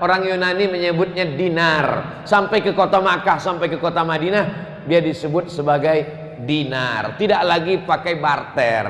[0.03, 1.85] Orang Yunani menyebutnya dinar.
[2.27, 4.45] Sampai ke kota Makkah, sampai ke kota Madinah
[4.83, 5.95] dia disebut sebagai
[6.43, 7.15] dinar.
[7.15, 8.85] Tidak lagi pakai barter.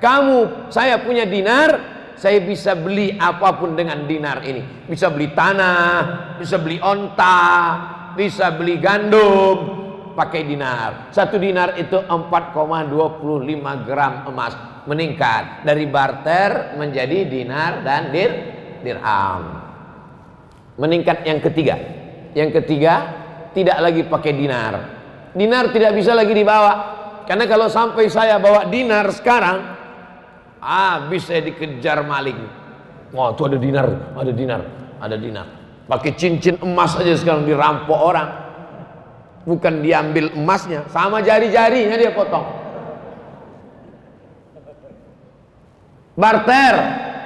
[0.00, 1.68] Kamu, saya punya dinar,
[2.16, 4.88] saya bisa beli apa pun dengan dinar ini.
[4.88, 7.52] Bisa beli tanah, bisa beli onta,
[8.16, 9.56] bisa beli gandum,
[10.16, 11.12] pakai dinar.
[11.12, 18.30] Satu dinar itu 4,25 gram emas meningkat dari barter menjadi dinar dan dir
[18.84, 19.42] dirham.
[20.76, 21.76] Meningkat yang ketiga.
[22.34, 22.94] Yang ketiga
[23.54, 24.74] tidak lagi pakai dinar.
[25.32, 26.72] Dinar tidak bisa lagi dibawa.
[27.24, 29.58] Karena kalau sampai saya bawa dinar sekarang,
[30.60, 32.36] ah bisa dikejar maling.
[33.14, 34.62] Wah, itu ada dinar, ada dinar,
[35.00, 35.46] ada dinar.
[35.86, 38.28] Pakai cincin emas aja sekarang dirampok orang.
[39.44, 42.63] Bukan diambil emasnya, sama jari-jarinya dia potong.
[46.14, 46.74] Barter.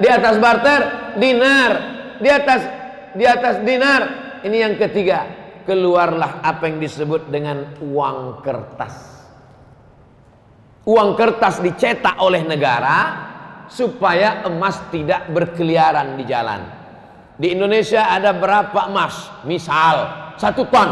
[0.01, 0.81] Di atas barter
[1.17, 1.73] dinar.
[2.19, 2.61] Di atas
[3.15, 4.03] di atas dinar.
[4.45, 5.37] Ini yang ketiga.
[5.69, 9.21] Keluarlah apa yang disebut dengan uang kertas.
[10.89, 13.29] Uang kertas dicetak oleh negara
[13.69, 16.65] supaya emas tidak berkeliaran di jalan.
[17.37, 19.45] Di Indonesia ada berapa emas?
[19.45, 20.91] Misal satu ton.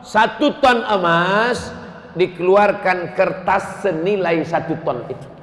[0.00, 1.68] Satu ton emas
[2.16, 5.39] dikeluarkan kertas senilai satu ton itu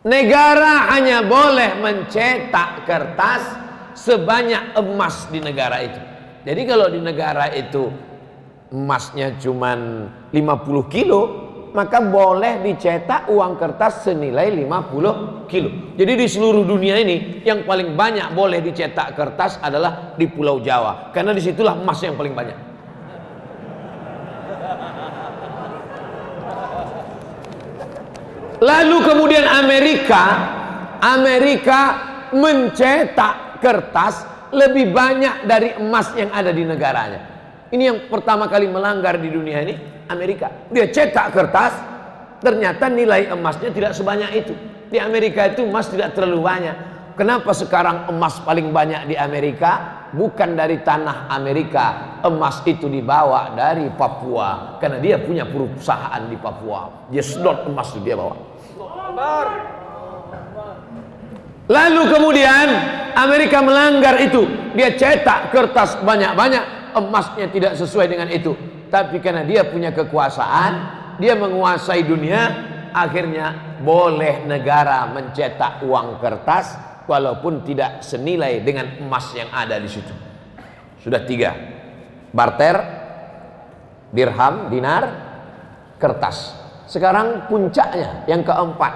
[0.00, 3.44] Negara hanya boleh mencetak kertas
[3.92, 6.00] sebanyak emas di negara itu.
[6.40, 7.92] Jadi kalau di negara itu
[8.72, 9.76] emasnya cuma
[10.32, 11.20] 50 kilo,
[11.76, 15.68] maka boleh dicetak uang kertas senilai 50 kilo.
[15.92, 21.12] Jadi di seluruh dunia ini yang paling banyak boleh dicetak kertas adalah di Pulau Jawa.
[21.12, 22.69] Karena di situlah emas yang paling banyak.
[28.60, 30.24] Lalu kemudian Amerika,
[31.00, 31.80] Amerika
[32.36, 34.20] mencetak kertas
[34.52, 37.20] lebih banyak dari emas yang ada di negaranya.
[37.72, 39.74] Ini yang pertama kali melanggar di dunia ini
[40.12, 40.68] Amerika.
[40.68, 41.72] Dia cetak kertas,
[42.44, 44.52] ternyata nilai emasnya tidak sebanyak itu.
[44.90, 46.76] Di Amerika itu emas tidak terlalu banyak.
[47.16, 50.02] Kenapa sekarang emas paling banyak di Amerika?
[50.10, 52.18] Bukan dari tanah Amerika.
[52.26, 54.76] Emas itu dibawa dari Papua.
[54.82, 57.06] Karena dia punya perusahaan di Papua.
[57.06, 58.49] Dia sedot emas itu dia bawa.
[61.70, 62.68] Lalu kemudian
[63.14, 64.42] Amerika melanggar itu.
[64.74, 68.54] Dia cetak kertas banyak-banyak, emasnya tidak sesuai dengan itu.
[68.90, 70.72] Tapi karena dia punya kekuasaan,
[71.22, 72.42] dia menguasai dunia,
[72.90, 76.74] akhirnya boleh negara mencetak uang kertas
[77.06, 80.14] walaupun tidak senilai dengan emas yang ada di situ.
[81.00, 81.54] Sudah tiga.
[82.30, 82.76] Barter,
[84.10, 85.02] dirham, dinar,
[85.98, 86.59] kertas.
[86.90, 88.90] Sekarang puncaknya yang keempat.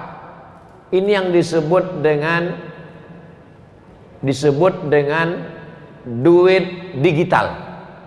[0.91, 2.51] Ini yang disebut dengan
[4.19, 5.47] disebut dengan
[6.03, 7.55] duit digital.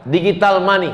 [0.05, 0.93] Digital money.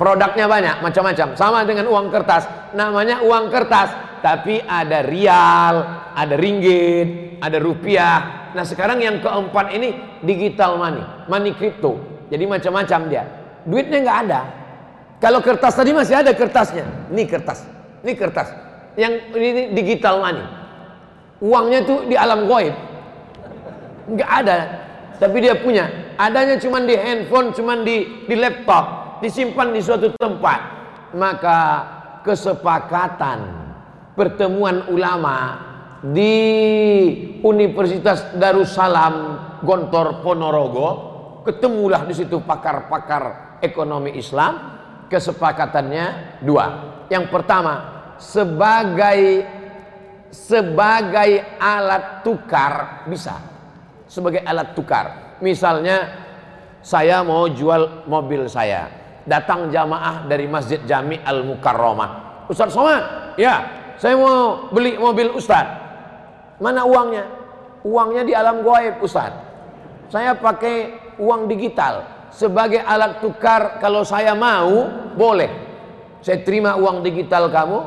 [0.00, 1.36] Produknya banyak, macam-macam.
[1.36, 2.48] Sama dengan uang kertas.
[2.72, 3.92] Namanya uang kertas,
[4.24, 5.74] tapi ada rial,
[6.16, 8.48] ada ringgit, ada rupiah.
[8.56, 9.92] Nah, sekarang yang keempat ini
[10.24, 12.00] digital money, money crypto.
[12.32, 13.24] Jadi macam-macam dia.
[13.68, 14.40] Duitnya nggak ada.
[15.20, 17.12] Kalau kertas tadi masih ada kertasnya.
[17.12, 17.79] Ini kertas.
[18.00, 18.48] Ini kertas.
[18.96, 20.44] Yang ini digital money.
[21.40, 22.74] Uangnya tuh di alam goib.
[24.10, 24.58] Nggak ada.
[25.20, 26.16] Tapi dia punya.
[26.16, 30.60] Adanya cuma di handphone, cuma di di laptop, disimpan di suatu tempat.
[31.16, 31.58] Maka
[32.24, 33.38] kesepakatan
[34.16, 35.68] pertemuan ulama
[36.00, 36.36] di
[37.44, 40.88] Universitas Darussalam Gontor Ponorogo
[41.44, 44.80] ketemulah di situ pakar-pakar ekonomi Islam
[45.10, 46.66] kesepakatannya dua.
[47.10, 47.74] Yang pertama
[48.22, 49.42] sebagai
[50.30, 53.34] sebagai alat tukar bisa.
[54.06, 55.36] Sebagai alat tukar.
[55.42, 56.06] Misalnya
[56.80, 58.86] saya mau jual mobil saya.
[59.26, 63.34] Datang jamaah dari Masjid Jami Al Mukarramah Ustaz Somad?
[63.36, 63.66] Ya
[64.00, 65.66] saya mau beli mobil Ustaz.
[66.62, 67.26] Mana uangnya?
[67.84, 69.34] Uangnya di alam goib Ustaz.
[70.08, 75.68] Saya pakai uang digital sebagai alat tukar kalau saya mau boleh.
[76.20, 77.78] Saya terima uang digital kamu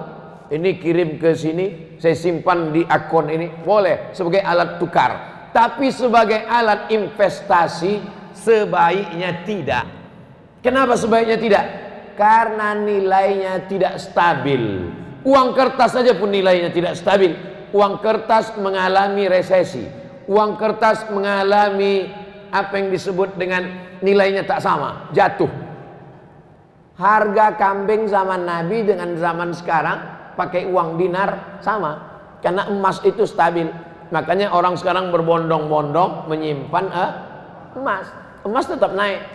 [0.53, 5.11] ini kirim ke sini saya simpan di akun ini boleh sebagai alat tukar.
[5.53, 8.01] Tapi sebagai alat investasi
[8.33, 9.85] sebaiknya tidak.
[10.65, 11.65] Kenapa sebaiknya tidak?
[12.17, 14.89] Karena nilainya tidak stabil.
[15.23, 17.37] Uang kertas saja pun nilainya tidak stabil.
[17.71, 19.85] Uang kertas mengalami resesi.
[20.27, 22.22] Uang kertas mengalami
[22.53, 23.65] apa yang disebut dengan
[24.05, 25.49] nilainya tak sama, jatuh.
[26.93, 29.97] Harga kambing zaman Nabi dengan zaman sekarang
[30.37, 32.13] pakai uang dinar sama.
[32.45, 33.65] Karena emas itu stabil.
[34.13, 37.11] Makanya orang sekarang berbondong-bondong menyimpan eh,
[37.81, 38.05] emas.
[38.45, 39.25] Emas tetap naik.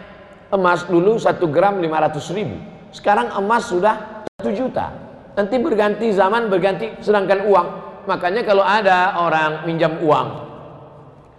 [0.54, 2.56] Emas dulu 1 gram 500 ribu.
[2.94, 4.94] Sekarang emas sudah 1 juta.
[5.34, 7.68] Nanti berganti zaman berganti sedangkan uang.
[8.06, 10.47] Makanya kalau ada orang minjam uang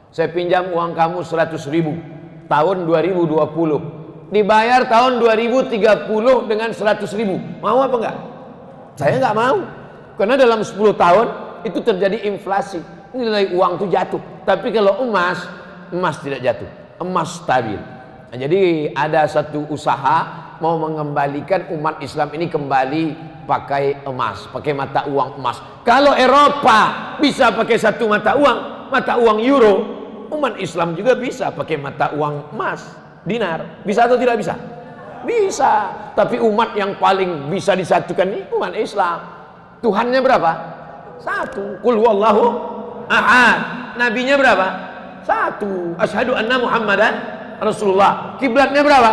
[0.09, 1.93] saya pinjam uang kamu 100 ribu
[2.49, 4.33] tahun 2020.
[4.33, 7.37] Dibayar tahun 2030 dengan 100 ribu.
[7.61, 8.17] Mau apa enggak?
[8.97, 9.57] Saya enggak mau.
[10.17, 11.27] Karena dalam 10 tahun
[11.65, 12.81] itu terjadi inflasi.
[13.13, 14.21] Nilai uang itu jatuh.
[14.45, 15.45] Tapi kalau emas,
[15.93, 16.69] emas tidak jatuh.
[17.01, 17.77] Emas stabil.
[18.29, 20.17] Nah, jadi ada satu usaha
[20.61, 23.03] mau mengembalikan umat Islam ini kembali
[23.49, 25.57] pakai emas, pakai mata uang emas.
[25.81, 29.98] Kalau Eropa bisa pakai satu mata uang, mata uang euro,
[30.29, 32.93] umat Islam juga bisa pakai mata uang emas,
[33.25, 33.83] dinar.
[33.83, 34.55] Bisa atau tidak bisa?
[35.25, 35.91] Bisa.
[36.15, 39.19] Tapi umat yang paling bisa disatukan ini umat Islam.
[39.83, 40.51] Tuhannya berapa?
[41.19, 41.79] Satu.
[41.83, 42.45] Kul wallahu
[43.11, 43.59] ahad.
[43.99, 44.67] Nabinya berapa?
[45.27, 45.95] Satu.
[45.99, 47.13] Asyhadu anna Muhammadan
[47.59, 48.39] Rasulullah.
[48.39, 49.11] Kiblatnya berapa?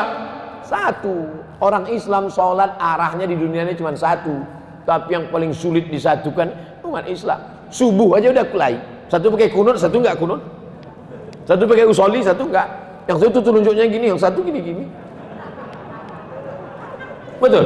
[0.62, 1.42] Satu.
[1.56, 4.44] Orang Islam sholat arahnya di dunia ini cuma satu.
[4.86, 6.52] Tapi yang paling sulit disatukan
[6.86, 7.42] umat Islam.
[7.72, 8.78] Subuh aja udah kulai.
[9.10, 10.38] Satu pakai kunut, satu enggak kunut.
[11.46, 12.68] Satu pakai usoli, satu enggak.
[13.06, 14.84] Yang satu tunjuknya gini, yang satu gini-gini.
[17.38, 17.64] Betul?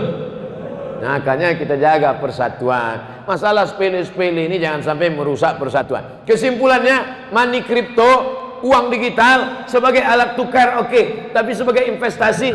[1.01, 3.25] Nah, makanya kita jaga persatuan.
[3.25, 6.29] Masalah sepele-sepele ini jangan sampai merusak persatuan.
[6.29, 11.05] Kesimpulannya, money crypto, uang digital sebagai alat tukar oke, okay.
[11.33, 12.53] tapi sebagai investasi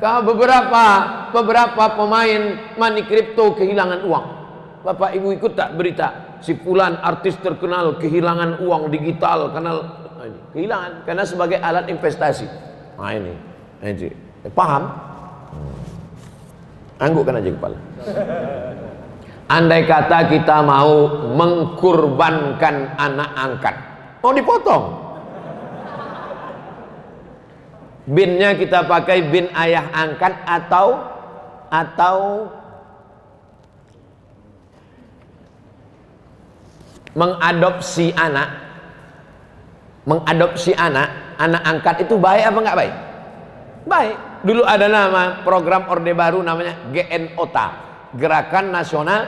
[0.00, 0.84] beberapa
[1.32, 4.26] beberapa pemain money crypto kehilangan uang.
[4.84, 9.72] Bapak Ibu ikut tak berita si fulan artis terkenal kehilangan uang digital karena
[10.28, 10.40] ini.
[10.52, 12.46] Kehilangan karena sebagai alat investasi.
[12.98, 13.34] Nah ini.
[13.82, 14.08] Ini
[14.46, 14.84] eh, paham?
[15.52, 15.78] Hmm.
[16.96, 17.78] anggukkan aja kepala.
[19.46, 23.74] Andai kata kita mau mengkurbankan anak angkat.
[24.24, 24.84] Mau dipotong?
[28.06, 30.98] Binnya kita pakai bin ayah angkat atau
[31.70, 32.18] atau
[37.16, 38.65] mengadopsi anak
[40.06, 42.94] mengadopsi anak, anak angkat itu baik apa enggak baik?
[43.86, 44.16] Baik.
[44.46, 47.66] Dulu ada nama program Orde Baru namanya GNOTA,
[48.14, 49.22] Gerakan Nasional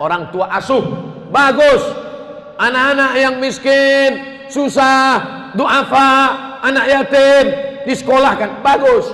[0.00, 0.82] Orang Tua Asuh.
[1.28, 1.82] Bagus.
[2.54, 4.10] Anak-anak yang miskin
[4.46, 6.12] susah, duafa,
[6.62, 7.44] anak yatim,
[7.84, 8.64] disekolahkan.
[8.64, 9.10] Bagus.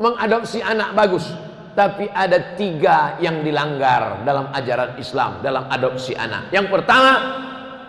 [0.00, 1.26] Mengadopsi anak bagus.
[1.74, 6.54] Tapi ada tiga yang dilanggar dalam ajaran Islam, dalam adopsi anak.
[6.54, 7.12] Yang pertama,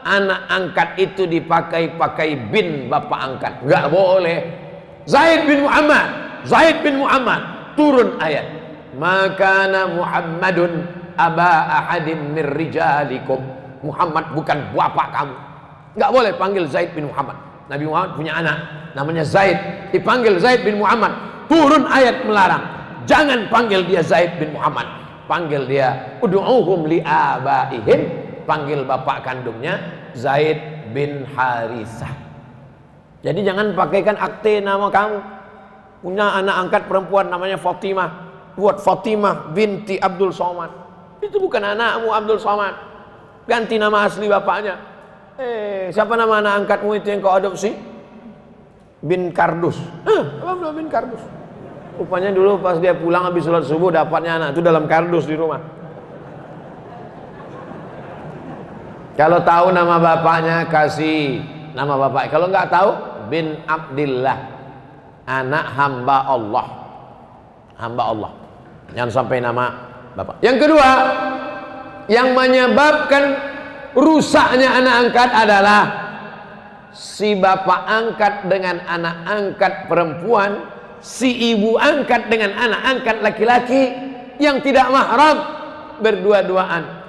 [0.06, 3.54] anak angkat itu dipakai-pakai bin bapak angkat.
[3.66, 4.40] Enggak boleh.
[5.10, 6.08] Zaid bin Muhammad,
[6.46, 7.42] Zaid bin Muhammad
[7.74, 8.46] turun ayat.
[8.96, 10.88] Maka Muhammadun
[11.18, 13.42] aba ahadim mir rijalikum.
[13.84, 15.36] Muhammad bukan bapak kamu.
[15.98, 17.38] Enggak boleh panggil Zaid bin Muhammad.
[17.66, 18.58] Nabi Muhammad punya anak
[18.94, 19.58] namanya Zaid.
[19.90, 21.12] Dipanggil Zaid bin Muhammad.
[21.50, 22.64] Turun ayat melarang.
[23.06, 24.86] Jangan panggil dia Zaid bin Muhammad.
[25.30, 28.25] Panggil dia ud'uhum li abaihim.
[28.46, 29.82] Panggil bapak kandungnya
[30.14, 32.14] Zaid bin Harisah.
[33.26, 35.18] Jadi jangan pakaikan akte nama kamu.
[36.06, 38.10] Punya anak angkat perempuan namanya Fatimah.
[38.54, 40.70] Buat Fatimah binti Abdul Somad.
[41.26, 42.78] Itu bukan anakmu Abdul Somad.
[43.50, 44.78] Ganti nama asli bapaknya.
[45.42, 47.74] Eh, siapa nama anak angkatmu itu yang kau adopsi?
[49.02, 49.82] Bin Kardus.
[50.06, 51.22] Eh, apa bin Kardus?
[51.96, 55.64] Rupanya dulu pas dia pulang habis sholat subuh dapatnya anak itu dalam kardus di rumah.
[59.16, 61.40] Kalau tahu nama bapaknya kasih
[61.72, 62.32] nama bapak.
[62.32, 62.90] Kalau nggak tahu
[63.32, 64.38] bin Abdillah
[65.24, 66.68] anak hamba Allah.
[67.80, 68.32] Hamba Allah.
[68.92, 69.66] Jangan sampai nama
[70.16, 70.40] bapak.
[70.44, 70.90] Yang kedua,
[72.12, 73.24] yang menyebabkan
[73.96, 75.82] rusaknya anak angkat adalah
[76.96, 80.64] si bapak angkat dengan anak angkat perempuan
[81.04, 83.84] si ibu angkat dengan anak angkat laki-laki
[84.40, 85.38] yang tidak mahram
[86.00, 87.05] berdua-duaan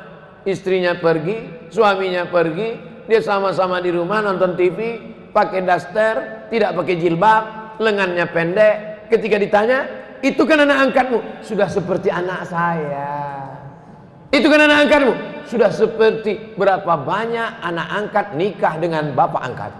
[0.46, 2.78] istrinya pergi suaminya pergi
[3.10, 4.98] dia sama-sama di rumah nonton TV
[5.34, 8.74] pakai daster tidak pakai jilbab lengannya pendek.
[9.06, 9.78] Ketika ditanya
[10.24, 11.18] itu kan anak angkatmu?
[11.44, 13.46] Sudah seperti anak saya.
[14.34, 15.14] Itu kan anak angkatmu?
[15.46, 19.72] Sudah seperti berapa banyak anak angkat nikah dengan bapak angkat.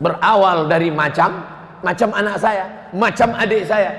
[0.00, 1.44] Berawal dari macam
[1.84, 2.64] macam anak saya,
[2.96, 3.92] macam adik saya,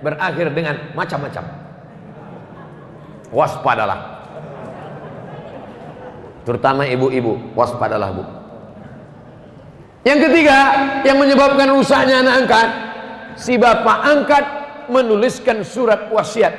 [0.00, 1.44] berakhir dengan macam-macam.
[3.28, 4.15] Waspadalah.
[6.46, 8.22] Terutama ibu-ibu, waspadalah bu.
[10.06, 10.58] Yang ketiga,
[11.02, 12.68] yang menyebabkan rusaknya anak angkat,
[13.34, 14.44] si bapak angkat
[14.86, 16.54] menuliskan surat wasiat.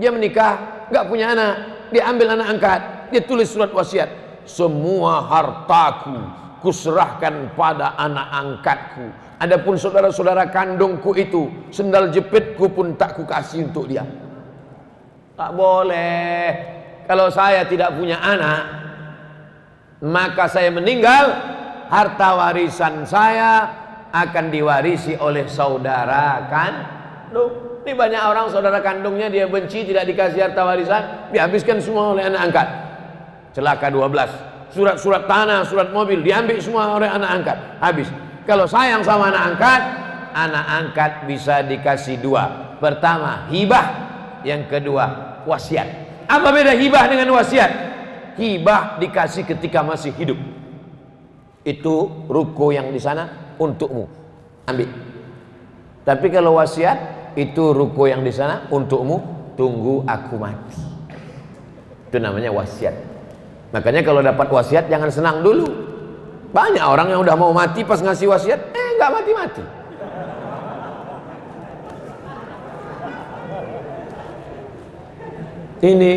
[0.00, 1.54] Dia menikah, nggak punya anak,
[1.92, 2.80] dia ambil anak angkat,
[3.12, 4.08] dia tulis surat wasiat.
[4.48, 6.16] Semua hartaku
[6.64, 14.00] kuserahkan pada anak angkatku Adapun saudara-saudara kandungku itu sendal jepitku pun tak kukasih untuk dia.
[15.36, 16.44] Tak boleh.
[17.04, 18.85] Kalau saya tidak punya anak,
[20.04, 21.32] maka saya meninggal,
[21.88, 23.70] harta warisan saya
[24.12, 26.72] akan diwarisi oleh saudara kan?
[27.32, 32.26] Duh, ini banyak orang saudara kandungnya dia benci tidak dikasih harta warisan, dihabiskan semua oleh
[32.26, 32.68] anak angkat.
[33.56, 34.74] Celaka 12.
[34.76, 37.58] Surat-surat tanah, surat mobil diambil semua oleh anak angkat.
[37.80, 38.08] Habis.
[38.44, 39.82] Kalau sayang sama anak angkat,
[40.36, 42.76] anak angkat bisa dikasih dua.
[42.76, 44.04] Pertama, hibah.
[44.44, 45.04] Yang kedua,
[45.48, 45.88] wasiat.
[46.28, 47.95] Apa beda hibah dengan wasiat?
[48.36, 50.36] Hibah dikasih ketika masih hidup.
[51.64, 54.04] Itu ruko yang di sana untukmu.
[54.68, 54.92] Ambil.
[56.04, 59.34] Tapi kalau wasiat, itu ruko yang di sana untukmu.
[59.56, 60.78] Tunggu aku mati.
[62.12, 62.92] Itu namanya wasiat.
[63.72, 65.64] Makanya kalau dapat wasiat jangan senang dulu.
[66.52, 69.64] Banyak orang yang udah mau mati pas ngasih wasiat, eh nggak mati-mati.
[75.76, 76.12] Ini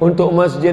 [0.00, 0.72] untuk masjid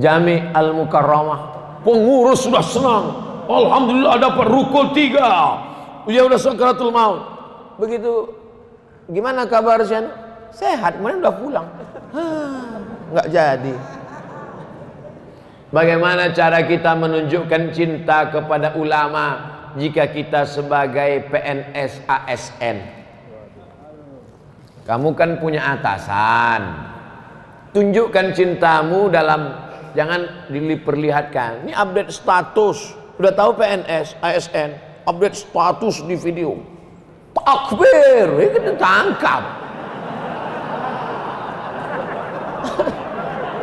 [0.00, 1.40] Jami Al Mukarramah.
[1.84, 3.04] Pengurus sudah senang.
[3.46, 5.60] Alhamdulillah dapat rukun tiga.
[6.08, 7.20] Dia udah sakratul maut.
[7.76, 8.32] Begitu
[9.12, 10.08] gimana kabarnya?
[10.50, 11.68] Sehat, kemarin udah pulang.
[13.14, 13.74] Nggak jadi.
[15.70, 19.38] Bagaimana cara kita menunjukkan cinta kepada ulama
[19.78, 22.76] jika kita sebagai PNS ASN?
[24.82, 26.90] Kamu kan punya atasan.
[27.70, 31.66] Tunjukkan cintamu dalam jangan diperlihatkan.
[31.66, 32.94] Ini update status.
[33.20, 34.70] Udah tahu PNS ASN,
[35.04, 36.56] update status di video.
[37.36, 39.42] Takbir, kita tangkap.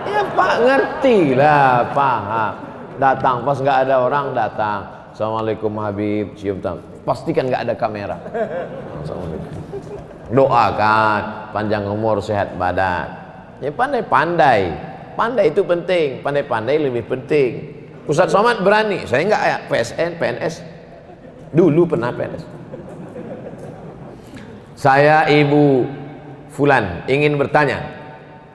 [0.08, 2.54] Ya Pak ngerti lah paham.
[2.98, 4.82] Datang pas nggak ada orang datang.
[5.14, 6.82] Assalamualaikum Habib cium tangan.
[7.06, 8.18] Pastikan nggak ada kamera.
[10.34, 11.22] Doakan
[11.54, 13.08] panjang umur sehat badan.
[13.62, 14.87] Ya pandai-pandai.
[15.18, 16.22] Pandai itu penting.
[16.22, 17.74] Pandai-pandai lebih penting.
[18.06, 19.04] Ustadz Somad berani.
[19.10, 20.56] Saya nggak ya PSN, PNS.
[21.52, 22.44] Dulu pernah PNS.
[24.78, 25.90] Saya ibu
[26.54, 27.98] Fulan ingin bertanya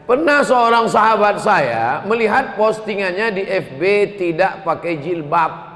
[0.02, 3.82] Pernah seorang sahabat saya melihat postingannya di FB
[4.18, 5.70] tidak pakai jilbab.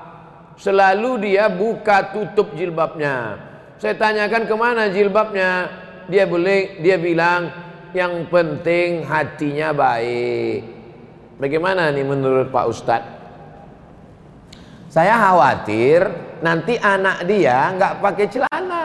[0.57, 3.37] selalu dia buka tutup jilbabnya.
[3.77, 5.69] Saya tanyakan ke mana jilbabnya,
[6.09, 7.53] dia boleh dia bilang
[7.93, 10.76] yang penting hatinya baik.
[11.37, 13.13] Bagaimana nih menurut Pak Ustadz?
[14.89, 16.09] Saya khawatir
[16.41, 18.85] nanti anak dia nggak pakai celana.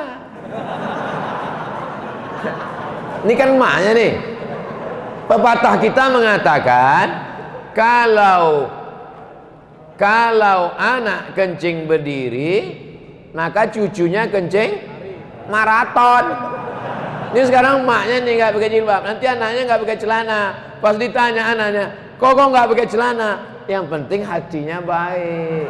[3.24, 4.14] Ini kan emaknya nih.
[5.32, 7.06] Pepatah kita mengatakan
[7.72, 8.68] kalau
[9.95, 12.76] kalau anak kencing berdiri,
[13.32, 14.76] maka cucunya kencing
[15.47, 16.36] maraton.
[17.32, 20.41] Ini sekarang emaknya nih nggak pakai jilbab, nanti anaknya nggak pakai celana.
[20.84, 21.86] Pas ditanya anaknya,
[22.22, 23.32] kok kok nggak pakai celana?
[23.66, 25.70] Yang penting hatinya baik.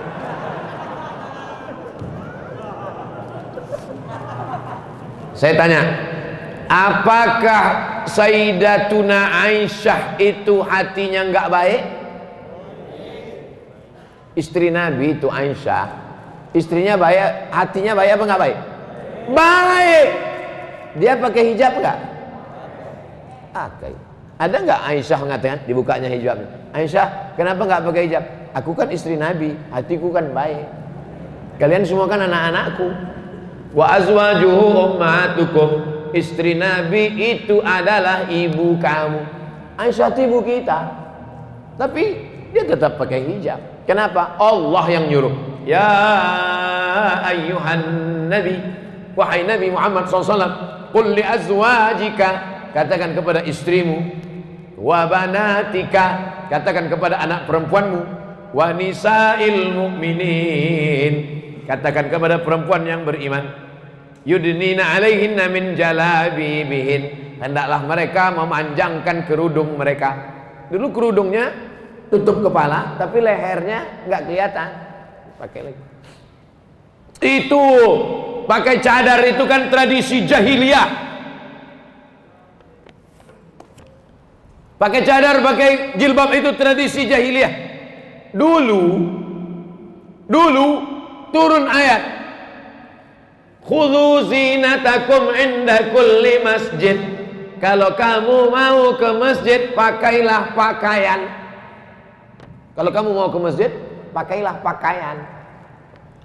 [5.32, 5.82] Saya tanya,
[6.68, 7.64] apakah
[8.06, 11.82] Sayyidatuna Aisyah itu hatinya nggak baik?
[14.36, 15.88] Istri Nabi itu Aisyah,
[16.52, 18.58] istrinya baik, hatinya baik apa nggak baik?
[19.32, 20.08] Baik.
[21.00, 22.00] Dia pakai hijab nggak?
[23.56, 23.94] Pakai.
[24.42, 26.50] Ada nggak Aisyah mengatakan dibukanya hijabnya?
[26.74, 28.24] Aisyah, kenapa nggak pakai hijab?
[28.58, 30.66] Aku kan istri Nabi, hatiku kan baik.
[31.62, 32.90] Kalian semua kan anak-anakku.
[33.78, 35.70] Wa azwajuhu ummatukum.
[36.18, 39.22] Istri Nabi itu adalah ibu kamu.
[39.78, 40.90] Aisyah itu ibu kita.
[41.78, 42.04] Tapi
[42.50, 43.62] dia tetap pakai hijab.
[43.86, 44.42] Kenapa?
[44.42, 45.64] Allah yang nyuruh.
[45.70, 45.86] Ya
[47.30, 47.82] ayyuhan
[48.26, 48.58] nabi.
[49.14, 50.90] Wahai Nabi Muhammad SAW.
[50.90, 52.30] Qul li azwajika.
[52.74, 54.31] Katakan kepada istrimu.
[54.82, 56.06] Wa banatika.
[56.50, 58.02] Katakan kepada anak perempuanmu.
[58.52, 61.14] Wa nisa'il mu'minin.
[61.70, 63.46] Katakan kepada perempuan yang beriman.
[64.26, 67.38] Yudnina alaihinna min jalabibihin.
[67.42, 70.14] Hendaklah mereka memanjangkan kerudung mereka.
[70.70, 71.50] Dulu kerudungnya
[72.14, 74.70] tutup kepala, tapi lehernya nggak kelihatan.
[75.42, 75.84] Pakai lagi.
[77.22, 77.64] Itu
[78.46, 81.11] pakai cadar itu kan tradisi jahiliyah.
[84.82, 87.54] Pakai cadar, pakai jilbab itu tradisi jahiliyah.
[88.34, 88.84] Dulu,
[90.26, 90.68] dulu
[91.30, 92.02] turun ayat.
[93.62, 96.98] Khudhu zinatakum inda kulli masjid.
[97.62, 101.30] Kalau kamu mau ke masjid, pakailah pakaian.
[102.74, 103.70] Kalau kamu mau ke masjid,
[104.18, 105.22] pakailah pakaian.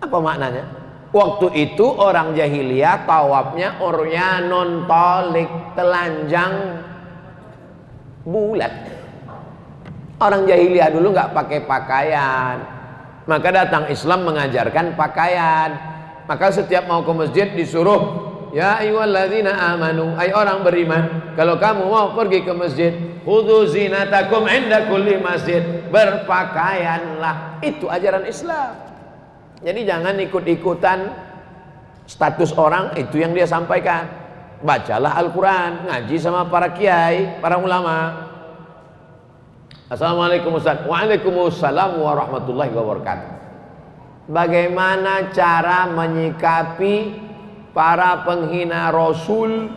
[0.00, 0.64] Apa maknanya?
[1.12, 6.85] Waktu itu orang jahiliyah tawafnya oryanon tolik telanjang
[8.26, 8.72] bulat.
[10.18, 12.56] Orang jahiliyah dulu nggak pakai pakaian.
[13.26, 15.70] Maka datang Islam mengajarkan pakaian.
[16.26, 22.18] Maka setiap mau ke masjid disuruh Ya ayyuhalladzina amanu Ay orang beriman Kalau kamu mau
[22.18, 28.74] pergi ke masjid Khudhu zinatakum inda kulli masjid Berpakaianlah Itu ajaran Islam
[29.62, 30.98] Jadi jangan ikut-ikutan
[32.10, 34.25] Status orang Itu yang dia sampaikan
[34.66, 38.26] Bacalah Al-Quran Ngaji sama para kiai Para ulama
[39.86, 43.28] Assalamualaikum Ustaz Waalaikumsalam warahmatullahi wabarakatuh
[44.26, 47.14] Bagaimana cara menyikapi
[47.70, 49.70] para penghina Rasul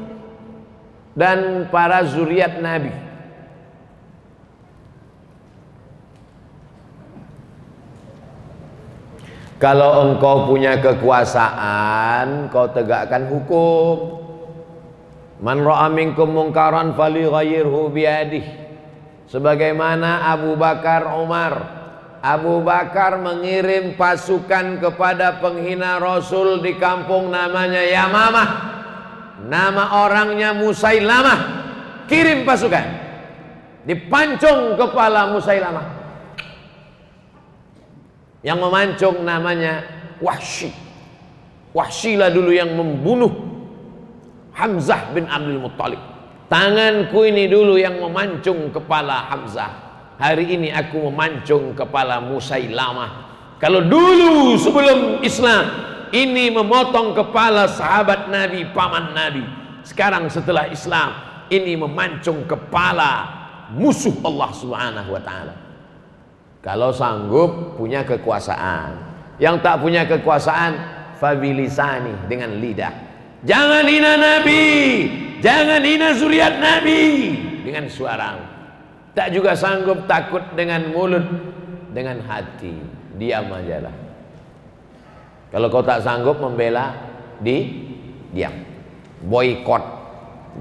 [1.20, 2.96] dan para zuriat Nabi.
[9.60, 14.24] Kalau engkau punya kekuasaan, kau tegakkan hukum.
[15.40, 17.96] Man ra'a minkum mungkaran falyughayyirhu.
[19.30, 21.80] Sebagaimana Abu Bakar Umar
[22.20, 28.50] Abu Bakar mengirim pasukan kepada penghina Rasul di kampung namanya Yamamah.
[29.48, 31.40] Nama orangnya Musailamah.
[32.12, 32.86] Kirim pasukan.
[33.88, 35.88] Dipancung kepala Musailamah.
[38.44, 39.88] Yang memancung namanya
[40.20, 40.76] Wahsy.
[41.72, 43.49] Wahsy lah dulu yang membunuh
[44.60, 46.04] Hamzah bin Abdul Muttalib.
[46.52, 49.72] Tanganku ini dulu yang memancung kepala Hamzah.
[50.20, 53.30] Hari ini aku memancung kepala Musailamah
[53.60, 55.64] kalau dulu sebelum Islam
[56.12, 59.44] ini memotong kepala sahabat Nabi paman Nabi.
[59.88, 61.16] Sekarang setelah Islam
[61.48, 63.28] ini memancung kepala
[63.72, 65.56] musuh Allah Subhanahu wa taala.
[66.60, 69.08] Kalau sanggup punya kekuasaan.
[69.40, 70.72] Yang tak punya kekuasaan
[71.16, 73.09] fabilisani dengan lidah
[73.46, 74.64] jangan hina Nabi.
[75.40, 77.02] Jangan hina zuriat Nabi.
[77.64, 78.46] Dengan suaramu
[79.14, 81.26] tak juga sanggup takut dengan mulut
[81.92, 82.72] dengan hati.
[83.20, 83.96] Diam aja lah.
[85.52, 86.96] Kalau kau tak sanggup membela
[87.44, 87.88] di
[88.32, 88.56] diam.
[89.20, 89.84] Boykot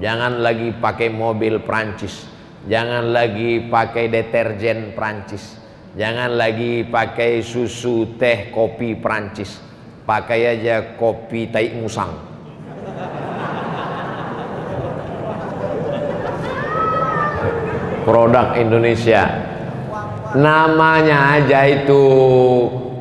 [0.03, 2.27] jangan lagi pakai mobil Prancis
[2.67, 5.59] jangan lagi pakai deterjen Prancis
[5.97, 9.57] Jangan lagi pakai susu, teh, kopi Prancis.
[10.05, 12.28] Pakai aja kopi tai musang.
[18.09, 19.21] Produk Indonesia.
[20.33, 22.01] Namanya aja itu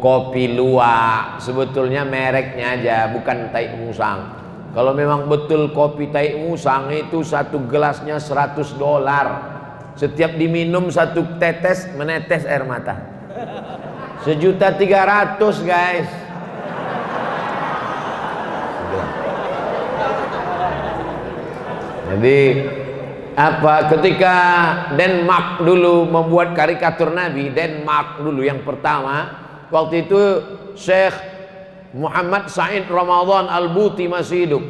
[0.04, 1.40] kopi luwak.
[1.40, 4.36] Sebetulnya mereknya aja bukan tai musang.
[4.76, 9.26] Kalau memang betul kopi tai musang itu satu gelasnya 100 dolar.
[9.96, 13.00] Setiap diminum satu tetes menetes air mata.
[14.28, 16.08] Sejuta tiga ratus guys.
[22.12, 22.38] Jadi
[23.38, 24.34] apa ketika
[24.98, 29.30] Denmark dulu membuat karikatur Nabi Denmark dulu yang pertama
[29.70, 30.20] waktu itu
[30.74, 31.14] Syekh
[31.94, 34.64] Muhammad Said Ramadan Al-Buti masih hidup.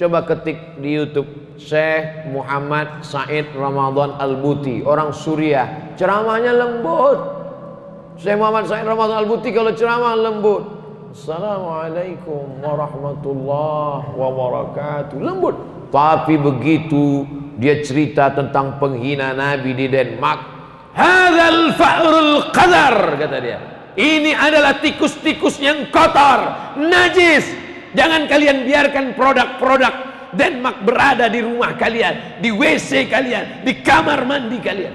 [0.00, 1.28] Coba ketik di YouTube
[1.60, 5.92] Syekh Muhammad Said Ramadan Al-Buti, orang Suriah.
[5.94, 7.20] Ceramahnya lembut.
[8.16, 10.64] Syekh Muhammad Said Ramadan Al-Buti kalau ceramah lembut.
[11.12, 15.16] Assalamualaikum warahmatullahi wabarakatuh.
[15.20, 15.56] Lembut.
[15.92, 20.40] Tapi begitu dia cerita tentang penghina Nabi di Denmark.
[20.92, 23.58] Hadzal fa'rul qadar kata dia.
[23.92, 27.44] Ini adalah tikus-tikus yang kotor, najis.
[27.92, 29.94] Jangan kalian biarkan produk-produk
[30.32, 34.94] Denmark berada di rumah kalian, di WC kalian, di kamar mandi kalian.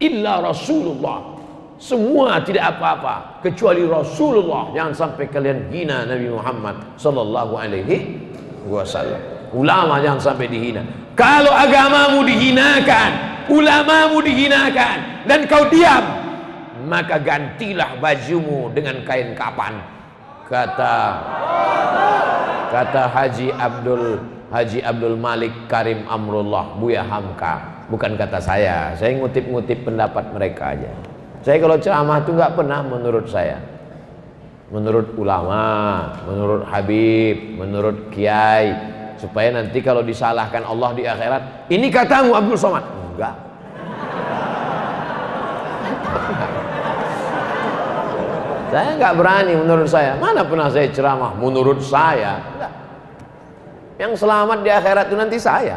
[0.00, 1.36] Illa Rasulullah.
[1.80, 4.68] Semua tidak apa-apa kecuali Rasulullah.
[4.76, 8.20] Jangan sampai kalian hina Nabi Muhammad sallallahu alaihi
[8.68, 9.39] wasallam.
[9.50, 10.82] Ulama jangan sampai dihina.
[11.18, 13.10] Kalau agamamu dihinakan,
[13.50, 16.04] ulamamu dihinakan dan kau diam,
[16.86, 19.82] maka gantilah bajumu dengan kain kapan.
[20.46, 20.96] Kata
[22.70, 24.18] kata Haji Abdul
[24.50, 27.86] Haji Abdul Malik Karim Amrullah Buya Hamka.
[27.90, 30.90] Bukan kata saya saya ngutip-ngutip pendapat mereka aja.
[31.42, 33.58] Saya kalau ceramah itu nggak pernah menurut saya.
[34.70, 35.62] Menurut ulama
[36.26, 38.74] menurut Habib menurut Kiai
[39.20, 43.50] supaya nanti kalau disalahkan Allah di akhirat ini katamu Abdul Somad enggak
[48.70, 50.14] Saya nggak berani menurut saya.
[50.14, 52.38] Mana pernah saya ceramah menurut saya?
[52.54, 52.72] Enggak.
[53.98, 55.76] Yang selamat di akhirat itu nanti saya.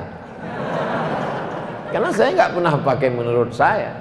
[1.89, 3.98] Karena saya nggak pernah pakai menurut saya.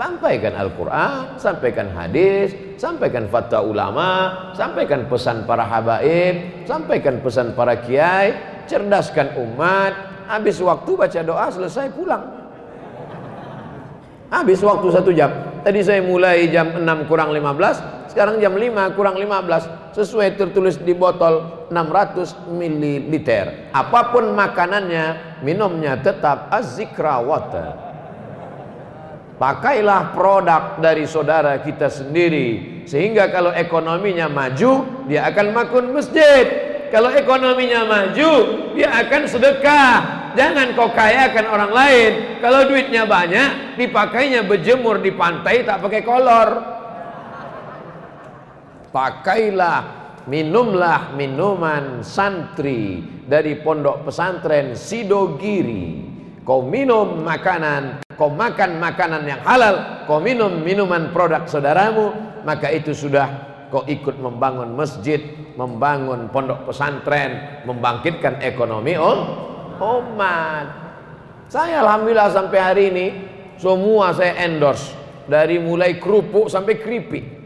[0.00, 4.08] Sampaikan Al-Quran, sampaikan hadis, sampaikan fatwa ulama,
[4.56, 8.32] sampaikan pesan para habaib, sampaikan pesan para kiai,
[8.70, 9.92] cerdaskan umat.
[10.30, 12.22] Habis waktu baca doa selesai pulang.
[14.30, 15.58] Habis waktu satu jam.
[15.66, 20.94] Tadi saya mulai jam 6 kurang 15, sekarang jam 5 kurang 15 sesuai tertulis di
[20.94, 23.74] botol 600 ml.
[23.74, 27.90] Apa pun makanannya, minumnya tetap azikra water.
[29.34, 36.69] Pakailah produk dari saudara kita sendiri sehingga kalau ekonominya maju, dia akan makun masjid.
[36.90, 38.32] Kalau ekonominya maju,
[38.74, 39.94] dia akan sedekah.
[40.34, 42.12] Jangan kau kayakan orang lain.
[42.42, 46.80] Kalau duitnya banyak, dipakainya berjemur di pantai tak pakai kolor
[48.90, 49.80] pakailah
[50.26, 56.06] minumlah minuman santri dari pondok pesantren Sidogiri
[56.42, 62.12] kau minum makanan kau makan makanan yang halal kau minum minuman produk saudaramu
[62.42, 65.22] maka itu sudah kau ikut membangun masjid
[65.54, 69.18] membangun pondok pesantren membangkitkan ekonomi oh
[69.80, 70.66] umat
[71.48, 73.06] saya alhamdulillah sampai hari ini
[73.56, 74.92] semua saya endorse
[75.30, 77.40] dari mulai kerupuk sampai keripik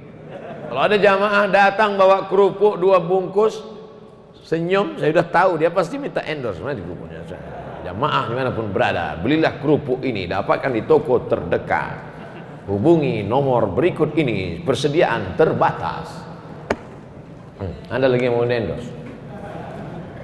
[0.74, 3.62] kalau ada jamaah datang bawa kerupuk dua bungkus,
[4.42, 7.22] senyum, saya sudah tahu dia pasti minta endorse mana kerupuknya.
[7.86, 12.13] Jamaah di mana pun berada, belilah kerupuk ini, dapatkan di toko terdekat.
[12.64, 16.08] Hubungi nomor berikut ini, persediaan terbatas.
[17.60, 18.88] Hmm, anda lagi mau endorse?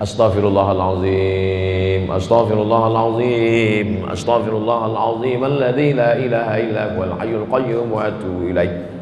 [0.00, 8.99] Astaghfirullahalazim Astaghfirullahalazim Astaghfirullahalazim Alladzi la ilaha illa huwal hayyul qayyum wa atubu ilaih